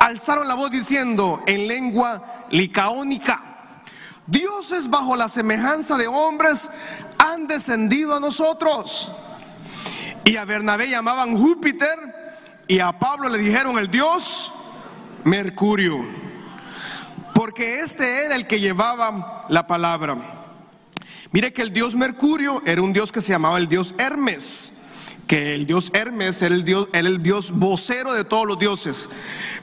[0.00, 3.49] alzaron la voz diciendo en lengua licaónica,
[4.30, 6.70] dioses bajo la semejanza de hombres
[7.18, 9.10] han descendido a nosotros.
[10.24, 11.98] Y a Bernabé llamaban Júpiter
[12.68, 14.52] y a Pablo le dijeron el dios
[15.24, 15.98] Mercurio,
[17.34, 20.16] porque este era el que llevaba la palabra.
[21.32, 24.82] Mire que el dios Mercurio era un dios que se llamaba el dios Hermes,
[25.26, 29.10] que el dios Hermes era el dios, era el dios vocero de todos los dioses.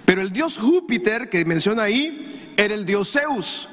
[0.05, 3.69] Pero el dios Júpiter, que menciona ahí, era el dios Zeus.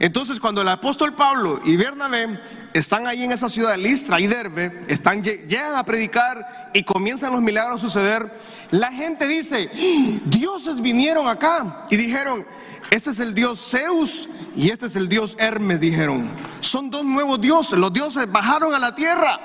[0.00, 2.38] Entonces, cuando el apóstol Pablo y Bernabé
[2.72, 7.32] están ahí en esa ciudad de Listra y Derbe, están, llegan a predicar y comienzan
[7.32, 8.30] los milagros a suceder,
[8.70, 10.20] la gente dice, ¡Ah!
[10.24, 12.44] dioses vinieron acá y dijeron,
[12.90, 16.30] este es el dios Zeus y este es el dios Hermes, dijeron.
[16.60, 19.40] Son dos nuevos dioses, los dioses bajaron a la tierra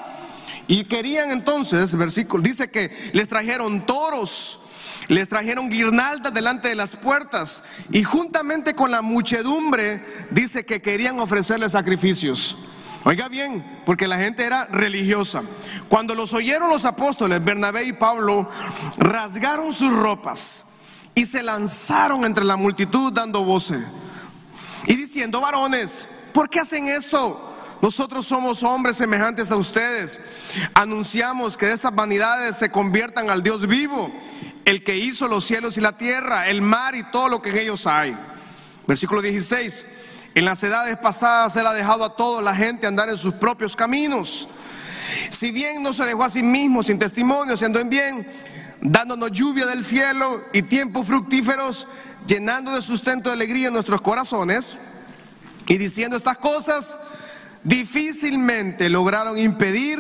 [0.68, 4.63] y querían entonces, versículo, dice que les trajeron toros
[5.08, 11.20] les trajeron guirnaldas delante de las puertas y juntamente con la muchedumbre dice que querían
[11.20, 12.70] ofrecerle sacrificios.
[13.06, 15.42] Oiga bien, porque la gente era religiosa.
[15.90, 18.50] Cuando los oyeron los apóstoles, Bernabé y Pablo
[18.98, 20.66] rasgaron sus ropas
[21.14, 23.84] y se lanzaron entre la multitud dando voces
[24.88, 27.50] y diciendo, varones, ¿por qué hacen esto?
[27.82, 30.22] Nosotros somos hombres semejantes a ustedes.
[30.74, 34.10] Anunciamos que esas vanidades se conviertan al Dios vivo
[34.66, 37.58] el que hizo los cielos y la tierra, el mar y todo lo que en
[37.58, 38.16] ellos hay.
[38.88, 39.86] Versículo 16.
[40.36, 43.76] En las edades pasadas Él ha dejado a toda la gente andar en sus propios
[43.76, 44.48] caminos.
[45.30, 48.28] Si bien no se dejó a sí mismo sin testimonio, siendo en bien,
[48.82, 51.88] dándonos lluvia del cielo y tiempos fructíferos,
[52.26, 54.78] llenando de sustento de alegría nuestros corazones,
[55.68, 56.98] y diciendo estas cosas,
[57.64, 60.00] difícilmente lograron impedir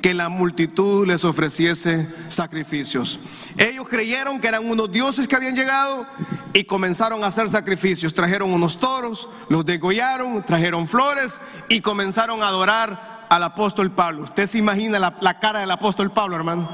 [0.00, 3.20] que la multitud les ofreciese sacrificios.
[3.56, 6.06] Ellos creyeron que eran unos dioses que habían llegado
[6.52, 8.14] y comenzaron a hacer sacrificios.
[8.14, 14.22] Trajeron unos toros, los degollaron, trajeron flores y comenzaron a adorar al apóstol Pablo.
[14.22, 16.68] ¿Usted se imagina la, cara del apóstol Pablo, hermano?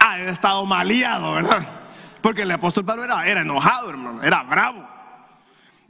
[0.00, 1.66] Ah, estado maleado, ¿verdad?
[2.20, 4.91] Porque el apóstol Pablo era, era enojado, hermano, era bravo.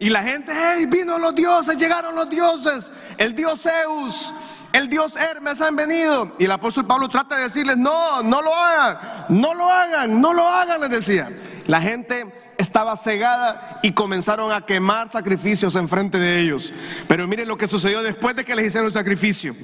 [0.02, 4.32] Y la gente, hey, vino los dioses, llegaron los dioses, el dios Zeus,
[4.72, 6.34] el dios Hermes han venido.
[6.40, 10.34] Y el apóstol Pablo trata de decirles, no, no lo hagan, no lo hagan, no
[10.34, 11.30] lo hagan, les decía.
[11.68, 12.26] La gente
[12.58, 16.72] estaba cegada y comenzaron a quemar sacrificios enfrente de ellos.
[17.06, 19.54] Pero miren lo que sucedió después de que les hicieron el sacrificio.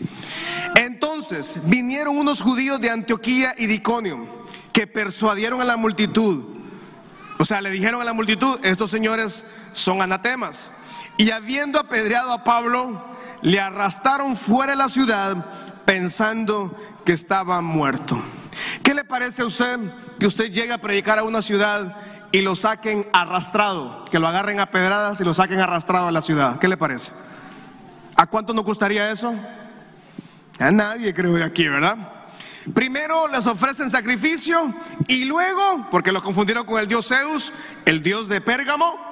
[0.77, 3.83] Entonces vinieron unos judíos de Antioquía y de
[4.73, 6.58] que persuadieron a la multitud.
[7.39, 10.79] O sea, le dijeron a la multitud, estos señores son anatemas.
[11.17, 13.01] Y habiendo apedreado a Pablo,
[13.43, 15.37] le arrastraron fuera de la ciudad
[15.85, 18.21] pensando que estaba muerto.
[18.83, 19.79] ¿Qué le parece a usted
[20.19, 21.97] que usted llegue a predicar a una ciudad
[22.33, 26.23] y lo saquen arrastrado, que lo agarren a pedradas y lo saquen arrastrado a la
[26.23, 26.59] ciudad?
[26.59, 27.13] ¿Qué le parece?
[28.17, 29.33] ¿A cuánto nos gustaría eso?
[30.59, 31.97] A nadie creo de aquí, ¿verdad?
[32.75, 34.73] Primero les ofrecen sacrificio
[35.07, 37.53] y luego, porque lo confundieron con el dios Zeus,
[37.85, 39.09] el dios de Pérgamo,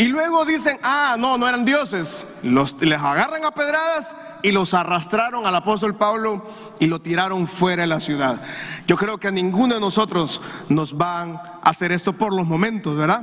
[0.00, 2.38] y luego dicen, ah, no, no eran dioses.
[2.42, 6.42] Los, les agarran a pedradas y los arrastraron al apóstol Pablo
[6.78, 8.40] y lo tiraron fuera de la ciudad.
[8.86, 12.96] Yo creo que a ninguno de nosotros nos van a hacer esto por los momentos,
[12.96, 13.22] ¿verdad?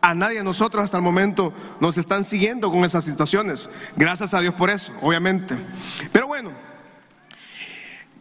[0.00, 3.68] A nadie de nosotros hasta el momento nos están siguiendo con esas situaciones.
[3.96, 5.56] Gracias a Dios por eso, obviamente.
[6.12, 6.50] Pero bueno,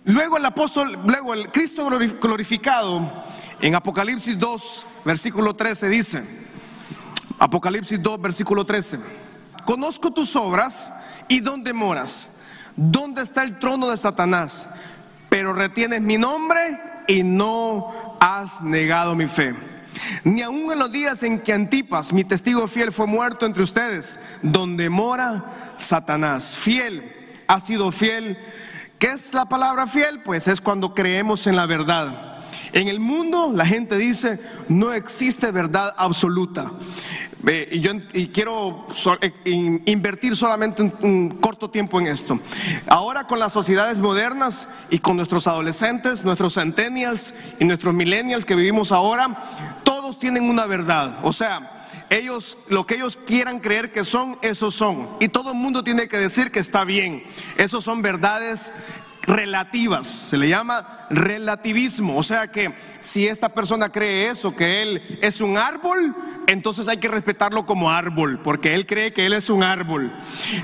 [0.06, 1.88] luego el apóstol, luego el Cristo
[2.22, 3.10] glorificado
[3.62, 6.24] en Apocalipsis 2, versículo 13 dice,
[7.40, 9.00] Apocalipsis 2, versículo 13.
[9.66, 12.42] Conozco tus obras y dónde moras,
[12.76, 14.76] dónde está el trono de Satanás,
[15.30, 16.60] pero retienes mi nombre
[17.08, 19.56] y no has negado mi fe.
[20.24, 24.20] Ni aun en los días en que Antipas, mi testigo fiel, fue muerto entre ustedes,
[24.42, 25.44] donde mora
[25.78, 26.56] Satanás.
[26.56, 27.04] Fiel,
[27.48, 28.38] ha sido fiel.
[29.02, 30.22] ¿Qué es la palabra fiel?
[30.24, 32.38] Pues es cuando creemos en la verdad.
[32.72, 36.72] En el mundo la gente dice, no existe verdad absoluta
[37.72, 37.92] y yo
[38.32, 38.86] quiero
[39.22, 42.40] eh, invertir solamente un, corto tiempo en esto.
[42.88, 48.56] Ahora con las sociedades modernas y con nuestros adolescentes, nuestros centennials y nuestros millennials que
[48.56, 49.36] vivimos ahora,
[49.84, 51.18] todos tienen una verdad.
[51.24, 51.81] O sea,
[52.12, 55.10] ellos, lo que ellos quieran creer que son, esos son.
[55.19, 57.24] Y todo el mundo tiene que decir que está bien.
[57.58, 58.74] Esos son verdades
[59.24, 65.19] relativas, se le llama relativismo, o sea que si esta persona cree eso, que él
[65.21, 66.15] es un árbol,
[66.47, 70.12] entonces hay que respetarlo como árbol, porque él cree que él es un árbol.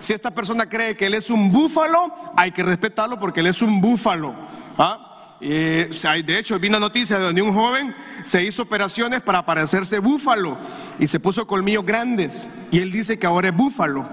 [0.02, 3.62] Si esta persona cree que él es un búfalo, hay que respetarlo porque él es
[3.62, 4.34] un búfalo.
[4.78, 5.07] ¿Ah?
[5.40, 10.58] De hecho, vi una noticia de donde un joven se hizo operaciones para parecerse búfalo
[11.00, 14.06] y se puso colmillos grandes y él dice que ahora es búfalo.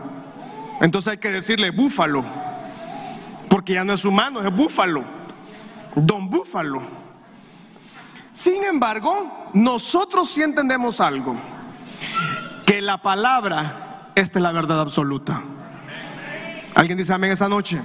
[0.81, 2.25] Entonces hay que decirle búfalo
[3.49, 5.05] porque ya no es humano, es búfalo,
[5.95, 6.83] don búfalo.
[8.33, 11.37] Sin embargo, nosotros sí entendemos algo,
[12.67, 15.41] que la palabra, esta es la verdad absoluta.
[16.75, 17.81] ¿Alguien dice amén esa noche?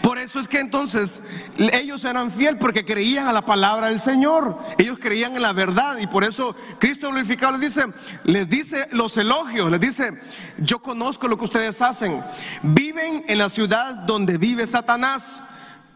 [0.00, 1.22] Por es que entonces
[1.58, 4.58] ellos eran fiel porque creían a la palabra del Señor.
[4.78, 7.84] Ellos creían en la verdad y por eso Cristo glorificado les dice,
[8.24, 10.10] les dice los elogios, les dice,
[10.58, 12.22] yo conozco lo que ustedes hacen.
[12.62, 15.42] Viven en la ciudad donde vive Satanás,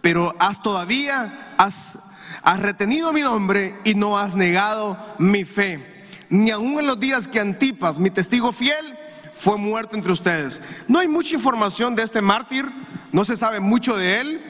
[0.01, 2.11] pero has todavía has,
[2.43, 6.05] has retenido mi nombre y no has negado mi fe.
[6.29, 9.00] Ni aun en los días que Antipas, mi testigo fiel,
[9.41, 10.61] fue muerto entre ustedes.
[10.87, 12.67] No hay mucha información de este mártir,
[13.11, 14.41] no se sabe mucho de él,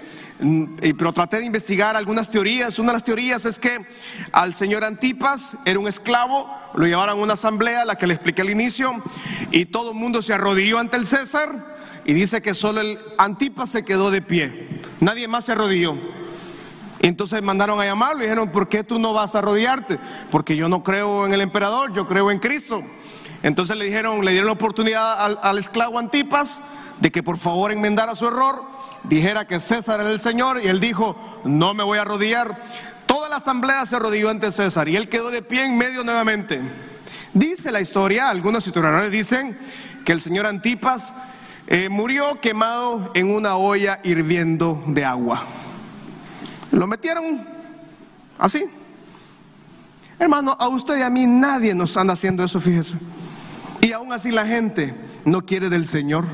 [0.41, 0.65] mm,
[0.99, 2.77] pero traté de investigar algunas teorías.
[2.81, 3.87] Una de las teorías es que
[4.33, 8.43] al señor Antipas era un esclavo, lo llevaron a una asamblea, la que le expliqué
[8.43, 8.93] al inicio,
[9.53, 11.51] y todo el mundo se arrodilló ante el César,
[12.05, 15.97] y dice que solo el Antipas se quedó de pie, nadie más se arrodilló.
[16.99, 19.99] entonces mandaron a llamarlo y dijeron, ¿por qué tú no vas a arrodillarte?
[20.31, 22.83] Porque yo no creo en el emperador, yo creo en Cristo.
[23.43, 26.61] Entonces le dijeron, le dieron la oportunidad al, esclavo Antipas
[27.01, 28.63] de que por favor enmendara su error,
[29.05, 32.55] dijera que César era el Señor y él dijo, no me voy a arrodillar.
[33.07, 36.61] Toda la asamblea se arrodilló ante César y él quedó de pie en medio nuevamente.
[37.33, 39.57] Dice la historia, algunos historiadores dicen
[40.05, 41.15] que el señor Antipas
[41.67, 45.45] eh, murió quemado en una olla hirviendo de agua.
[46.73, 47.47] Lo metieron
[48.39, 48.65] así.
[50.19, 52.97] Hermano, a usted y a mí nadie nos anda haciendo eso, fíjese.
[53.81, 56.25] Y aún así la gente no quiere del Señor.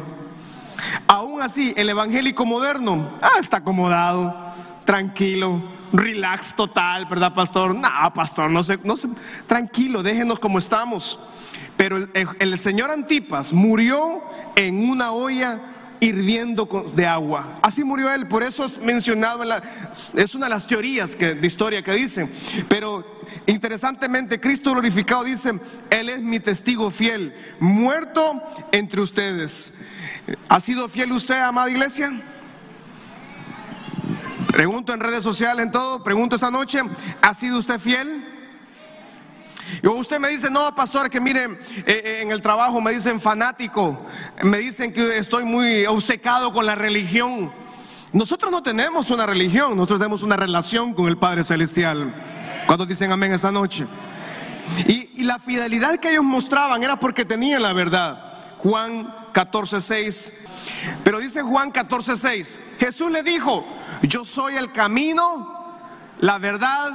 [1.06, 4.34] Aún así el evangélico moderno ah, está acomodado,
[4.84, 7.74] tranquilo, relax total, ¿verdad, pastor?
[7.74, 9.08] No, pastor, no sé, no sé,
[9.46, 11.18] tranquilo, déjenos como estamos.
[11.76, 14.20] Pero el, el Señor Antipas murió
[14.56, 15.60] en una olla
[16.06, 17.58] hirviendo de agua.
[17.62, 19.62] Así murió él, por eso es mencionado en la,
[20.14, 22.30] es una de las teorías que, de historia que dicen.
[22.68, 25.52] Pero interesantemente, Cristo glorificado dice,
[25.90, 28.40] Él es mi testigo fiel, muerto
[28.72, 29.82] entre ustedes.
[30.48, 32.10] ¿Ha sido fiel usted, amada iglesia?
[34.48, 36.80] Pregunto en redes sociales, en todo, pregunto esa noche,
[37.22, 38.35] ¿ha sido usted fiel?
[39.82, 43.20] Y usted me dice, no, pastor, que mire, eh, eh, en el trabajo me dicen
[43.20, 44.06] fanático,
[44.42, 47.52] me dicen que estoy muy obcecado con la religión.
[48.12, 52.14] Nosotros no tenemos una religión, nosotros tenemos una relación con el Padre Celestial.
[52.66, 53.84] ¿Cuántos dicen amén esa noche?
[54.86, 58.26] Y, y la fidelidad que ellos mostraban era porque tenían la verdad.
[58.58, 60.46] Juan 14:6.
[61.04, 63.66] Pero dice Juan 14:6, Jesús le dijo,
[64.02, 65.76] yo soy el camino,
[66.20, 66.90] la verdad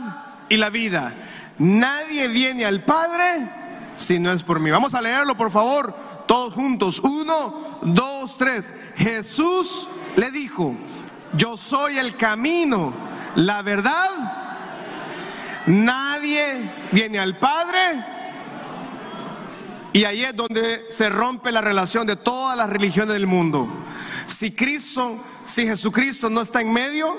[0.49, 1.13] y la vida.
[1.61, 3.47] Nadie viene al Padre
[3.95, 4.71] si no es por mí.
[4.71, 5.93] Vamos a leerlo, por favor,
[6.25, 6.99] todos juntos.
[6.99, 8.73] Uno, dos, tres.
[8.95, 10.73] Jesús le dijo,
[11.33, 12.91] yo soy el camino,
[13.35, 14.09] la verdad.
[15.67, 18.05] Nadie viene al Padre.
[19.93, 23.67] Y ahí es donde se rompe la relación de todas las religiones del mundo.
[24.25, 27.15] Si Cristo, si Jesucristo no está en medio,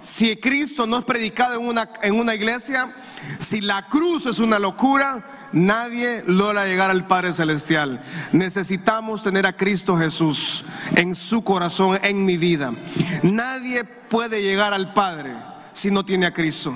[0.00, 2.88] si Cristo no es predicado en una, en una iglesia,
[3.38, 8.02] si la cruz es una locura, nadie logra llegar al Padre Celestial.
[8.32, 12.72] Necesitamos tener a Cristo Jesús en su corazón, en mi vida.
[13.22, 15.34] Nadie puede llegar al Padre
[15.72, 16.72] si no tiene a Cristo.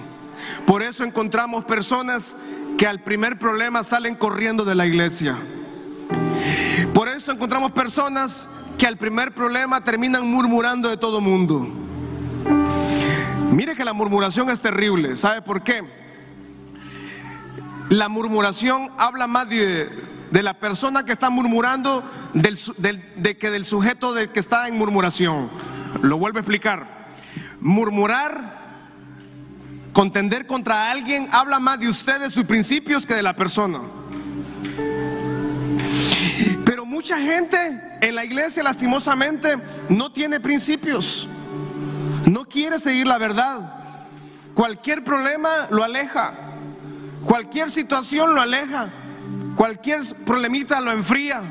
[0.66, 2.36] Por eso encontramos personas
[2.78, 5.36] que al primer problema salen corriendo de la iglesia.
[6.94, 8.48] Por eso encontramos personas
[8.78, 11.68] que al primer problema terminan murmurando de todo mundo.
[13.52, 15.16] Mire que la murmuración es terrible.
[15.16, 15.82] ¿Sabe por qué?
[17.90, 19.90] La murmuración habla más de,
[20.30, 25.50] la persona que está murmurando de que del sujeto del que está en murmuración.
[26.00, 26.86] Lo vuelvo a explicar.
[27.60, 28.62] Murmurar,
[29.92, 33.80] contender contra alguien, habla más de usted, de sus principios, que de la persona.
[36.64, 37.58] Pero mucha gente
[38.00, 39.58] en la iglesia, lastimosamente,
[39.90, 41.28] no tiene principios.
[42.52, 43.60] Quiere seguir la verdad.
[44.54, 46.34] Cualquier problema lo aleja.
[47.24, 48.90] Cualquier situación lo aleja.
[49.56, 51.42] Cualquier problemita lo enfría.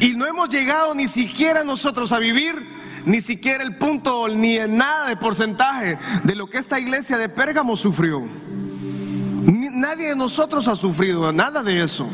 [0.00, 2.54] Y no hemos llegado ni siquiera nosotros a vivir
[3.04, 7.28] ni siquiera el punto ni en nada de porcentaje de lo que esta iglesia de
[7.28, 8.22] Pérgamo sufrió.
[9.72, 12.08] Nadie de nosotros ha sufrido nada de eso.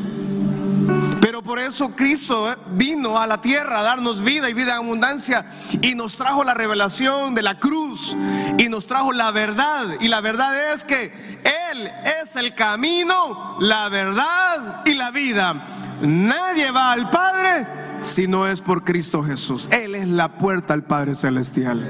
[1.25, 4.85] Pero por eso Cristo eh, vino a la tierra a darnos vida y vida en
[4.85, 5.43] abundancia
[5.81, 8.15] y nos trajo la revelación de la cruz
[8.59, 9.87] y nos trajo la verdad.
[10.01, 11.41] Y la verdad es que
[11.73, 11.91] Él
[12.23, 15.55] es el camino, la verdad y la vida.
[16.03, 17.67] Nadie va al Padre
[18.03, 19.71] si no es por Cristo Jesús.
[19.73, 21.89] Él es la puerta al Padre Celestial.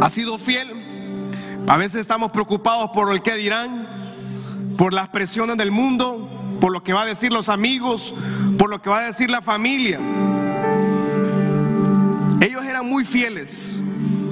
[0.00, 0.70] Ha sido fiel.
[1.68, 3.99] A veces estamos preocupados por el que dirán
[4.80, 6.26] por las presiones del mundo,
[6.58, 8.14] por lo que va a decir los amigos,
[8.56, 10.00] por lo que va a decir la familia.
[12.40, 13.78] ellos eran muy fieles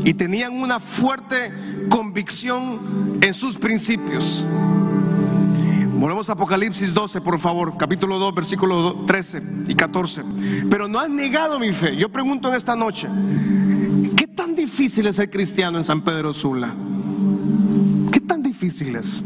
[0.04, 1.52] y tenían una fuerte
[1.90, 4.42] convicción en sus principios.
[5.98, 10.22] Volvemos a Apocalipsis 12, por favor, capítulo 2, versículos 13 y 14.
[10.70, 11.94] Pero no has negado mi fe.
[11.94, 13.06] Yo pregunto en esta noche,
[14.16, 16.74] ¿qué tan difícil es ser cristiano en San Pedro Sula?
[18.10, 19.22] ¿Qué tan difícil es?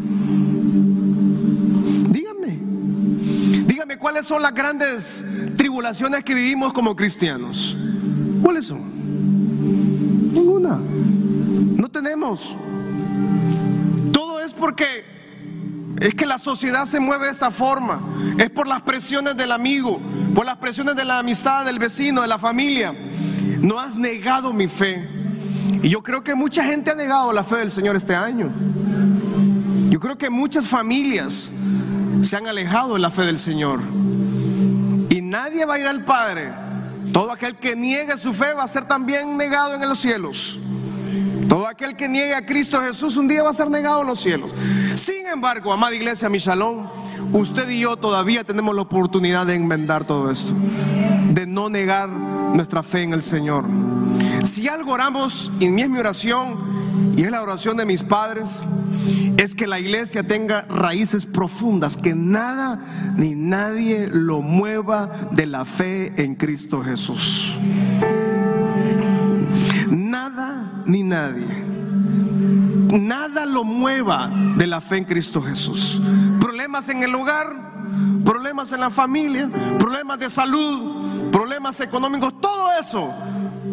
[4.03, 5.25] Cuáles son las grandes
[5.57, 7.77] tribulaciones que vivimos como cristianos.
[8.43, 8.83] ¿Cuáles son?
[10.35, 10.77] Ninguna.
[11.77, 12.53] No tenemos.
[14.13, 15.05] Todo es porque
[16.01, 18.03] es que la sociedad se mueve de esta forma.
[18.39, 20.01] Es por las presiones del amigo,
[20.35, 22.93] por las presiones de la amistad, del vecino, de la familia.
[23.61, 25.09] No has negado mi fe.
[25.81, 28.51] Y yo creo que mucha gente ha negado la fe del Señor este año.
[29.91, 31.53] Yo creo que muchas familias
[32.21, 33.81] se han alejado de la fe del Señor.
[35.11, 36.53] Y nadie va a ir al Padre.
[37.13, 40.59] Todo aquel que niegue su fe va a ser también negado en los cielos.
[41.49, 44.21] Todo aquel que niegue a Cristo Jesús un día va a ser negado en los
[44.21, 44.51] cielos.
[44.95, 46.89] Sin embargo, amada iglesia, mi salón,
[47.33, 50.55] usted y yo todavía tenemos la oportunidad de enmendar todo esto,
[51.33, 53.65] de no negar nuestra fe en el Señor.
[54.45, 56.57] Si algo oramos, y es mi oración,
[57.17, 58.63] y es la oración de mis padres,
[59.37, 62.79] es que la iglesia tenga raíces profundas, que nada
[63.17, 67.59] ni nadie lo mueva de la fe en Cristo Jesús.
[69.91, 71.49] Nada ni nadie.
[72.99, 76.01] Nada lo mueva de la fe en Cristo Jesús.
[76.41, 77.47] Problemas en el hogar,
[78.25, 83.13] problemas en la familia, problemas de salud, problemas económicos, todo eso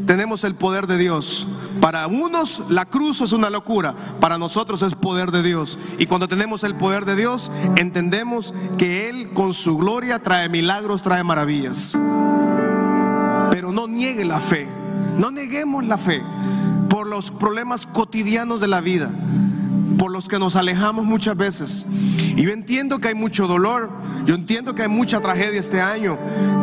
[0.10, 1.45] tenemos el poder de Dios.
[1.82, 5.78] Para unos la cruz es una locura, para nosotros es poder de Dios.
[5.99, 11.03] Y cuando tenemos el poder de Dios, entendemos que Él con su gloria trae milagros,
[11.03, 11.95] trae maravillas.
[13.51, 14.68] Pero no niegue la fe,
[15.16, 16.24] no neguemos la fe
[16.89, 19.12] por los problemas cotidianos de la vida,
[19.99, 21.85] por los que nos alejamos muchas veces.
[22.35, 23.89] Y yo entiendo que hay mucho dolor,
[24.25, 26.17] yo entiendo que hay mucha tragedia este año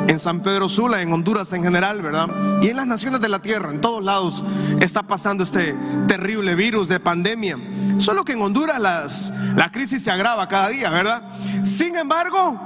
[0.09, 2.29] en San Pedro Sula, en Honduras en general, ¿verdad?
[2.63, 4.43] Y en las naciones de la tierra, en todos lados
[4.81, 5.75] está pasando este
[6.09, 7.59] terrible virus de pandemia.
[7.99, 11.23] Solo que en Honduras las, la crisis se agrava cada día, ¿verdad?
[11.63, 12.59] Sin embargo,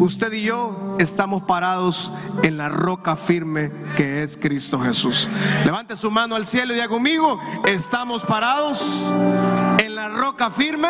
[0.00, 5.28] usted y yo estamos parados en la roca firme que es Cristo Jesús.
[5.64, 9.08] Levante su mano al cielo y diga conmigo, estamos parados
[10.00, 10.88] la roca firme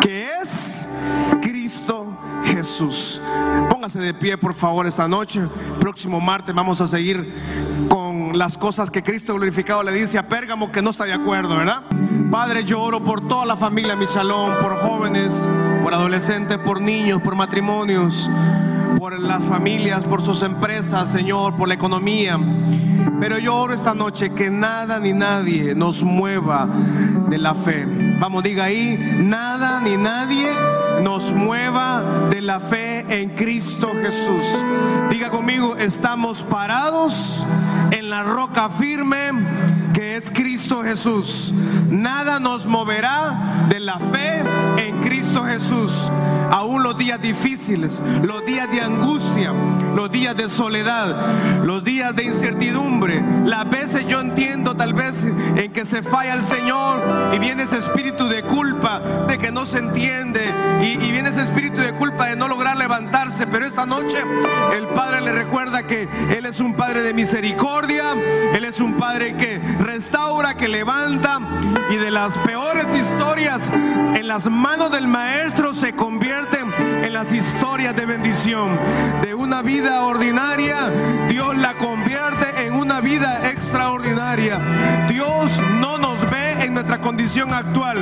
[0.00, 0.88] que es
[1.42, 2.06] Cristo
[2.44, 3.20] Jesús.
[3.68, 5.40] Póngase de pie, por favor, esta noche.
[5.80, 7.28] Próximo martes vamos a seguir
[7.88, 11.56] con las cosas que Cristo glorificado le dice a Pérgamo que no está de acuerdo,
[11.56, 11.82] ¿verdad?
[12.30, 15.48] Padre, yo oro por toda la familia Michalón, por jóvenes,
[15.82, 18.30] por adolescentes, por niños, por matrimonios,
[19.00, 22.38] por las familias, por sus empresas, Señor, por la economía.
[23.18, 26.68] Pero yo oro esta noche que nada ni nadie nos mueva
[27.28, 27.86] de la fe.
[28.18, 30.52] Vamos, diga ahí, nada ni nadie
[31.02, 34.62] nos mueva de la fe en Cristo Jesús.
[35.10, 37.44] Diga conmigo, estamos parados
[37.90, 39.30] en la roca firme
[39.92, 41.52] que es Cristo Jesús.
[41.90, 44.42] Nada nos moverá de la fe
[44.76, 46.10] en Cristo Jesús.
[46.50, 49.52] Aún los días difíciles, los días de angustia,
[49.96, 53.24] los días de soledad, los días de incertidumbre.
[53.44, 55.24] Las veces yo entiendo tal vez
[55.56, 57.00] en que se falla el Señor
[57.34, 60.40] y viene ese espíritu de culpa, de que no se entiende
[60.82, 63.46] y, viene ese espíritu de culpa de no lograr levantarse.
[63.46, 64.18] Pero esta noche
[64.76, 68.04] el Padre le recuerda que Él es un Padre de misericordia,
[68.52, 71.40] Él es un Padre que restaura, que levanta
[71.90, 75.23] y de las peores historias en las manos del Maestro
[75.74, 78.78] se convierten en las historias de bendición.
[79.22, 80.76] De una vida ordinaria,
[81.28, 84.58] Dios la convierte en una vida extraordinaria.
[85.08, 87.98] Dios no nos ve en nuestra condición actual,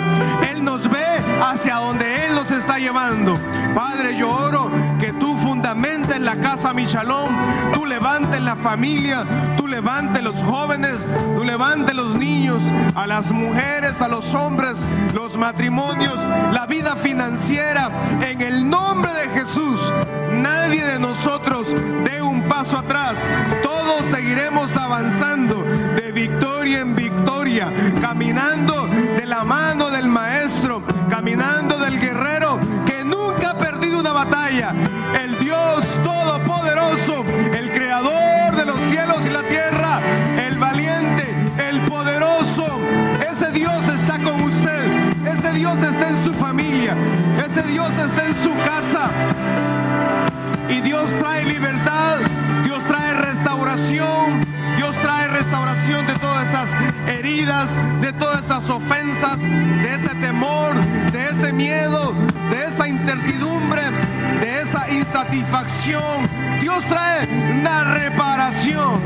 [0.51, 1.05] Él nos ve
[1.43, 3.39] hacia donde Él nos está llevando.
[3.75, 4.71] Padre, yo oro
[5.01, 7.35] que tú fundamentes la casa Michalón,
[7.73, 9.25] tú levantes la familia,
[9.57, 11.05] tú levantes los jóvenes,
[11.53, 12.63] tú levantes los niños,
[12.95, 14.85] a las mujeres, a los hombres,
[15.15, 16.17] los matrimonios,
[16.51, 17.91] la vida financiera,
[18.23, 19.93] en el nombre de Jesús.
[20.33, 21.75] Nadie de nosotros
[22.05, 23.29] dé un paso atrás.
[23.63, 25.63] Todos seguiremos avanzando
[25.97, 27.69] de victoria en victoria,
[28.01, 28.89] caminando
[55.53, 56.07] restauración.
[56.07, 56.77] De todas estas
[57.07, 57.69] heridas,
[58.01, 60.75] de todas esas ofensas, de ese temor,
[61.13, 62.15] de ese miedo,
[62.51, 63.83] de esa incertidumbre,
[64.41, 66.29] de esa insatisfacción.
[66.61, 67.29] Dios trae
[67.61, 69.01] una reparación.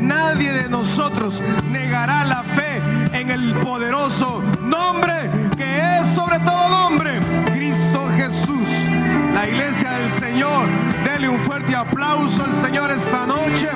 [0.00, 2.80] Nadie de nosotros negará la fe
[3.12, 5.14] en el poderoso nombre
[5.56, 7.18] que es sobre todo nombre,
[7.52, 8.86] Cristo Jesús.
[9.32, 10.66] La iglesia del Señor,
[11.04, 13.68] dele un fuerte aplauso al Señor esta noche.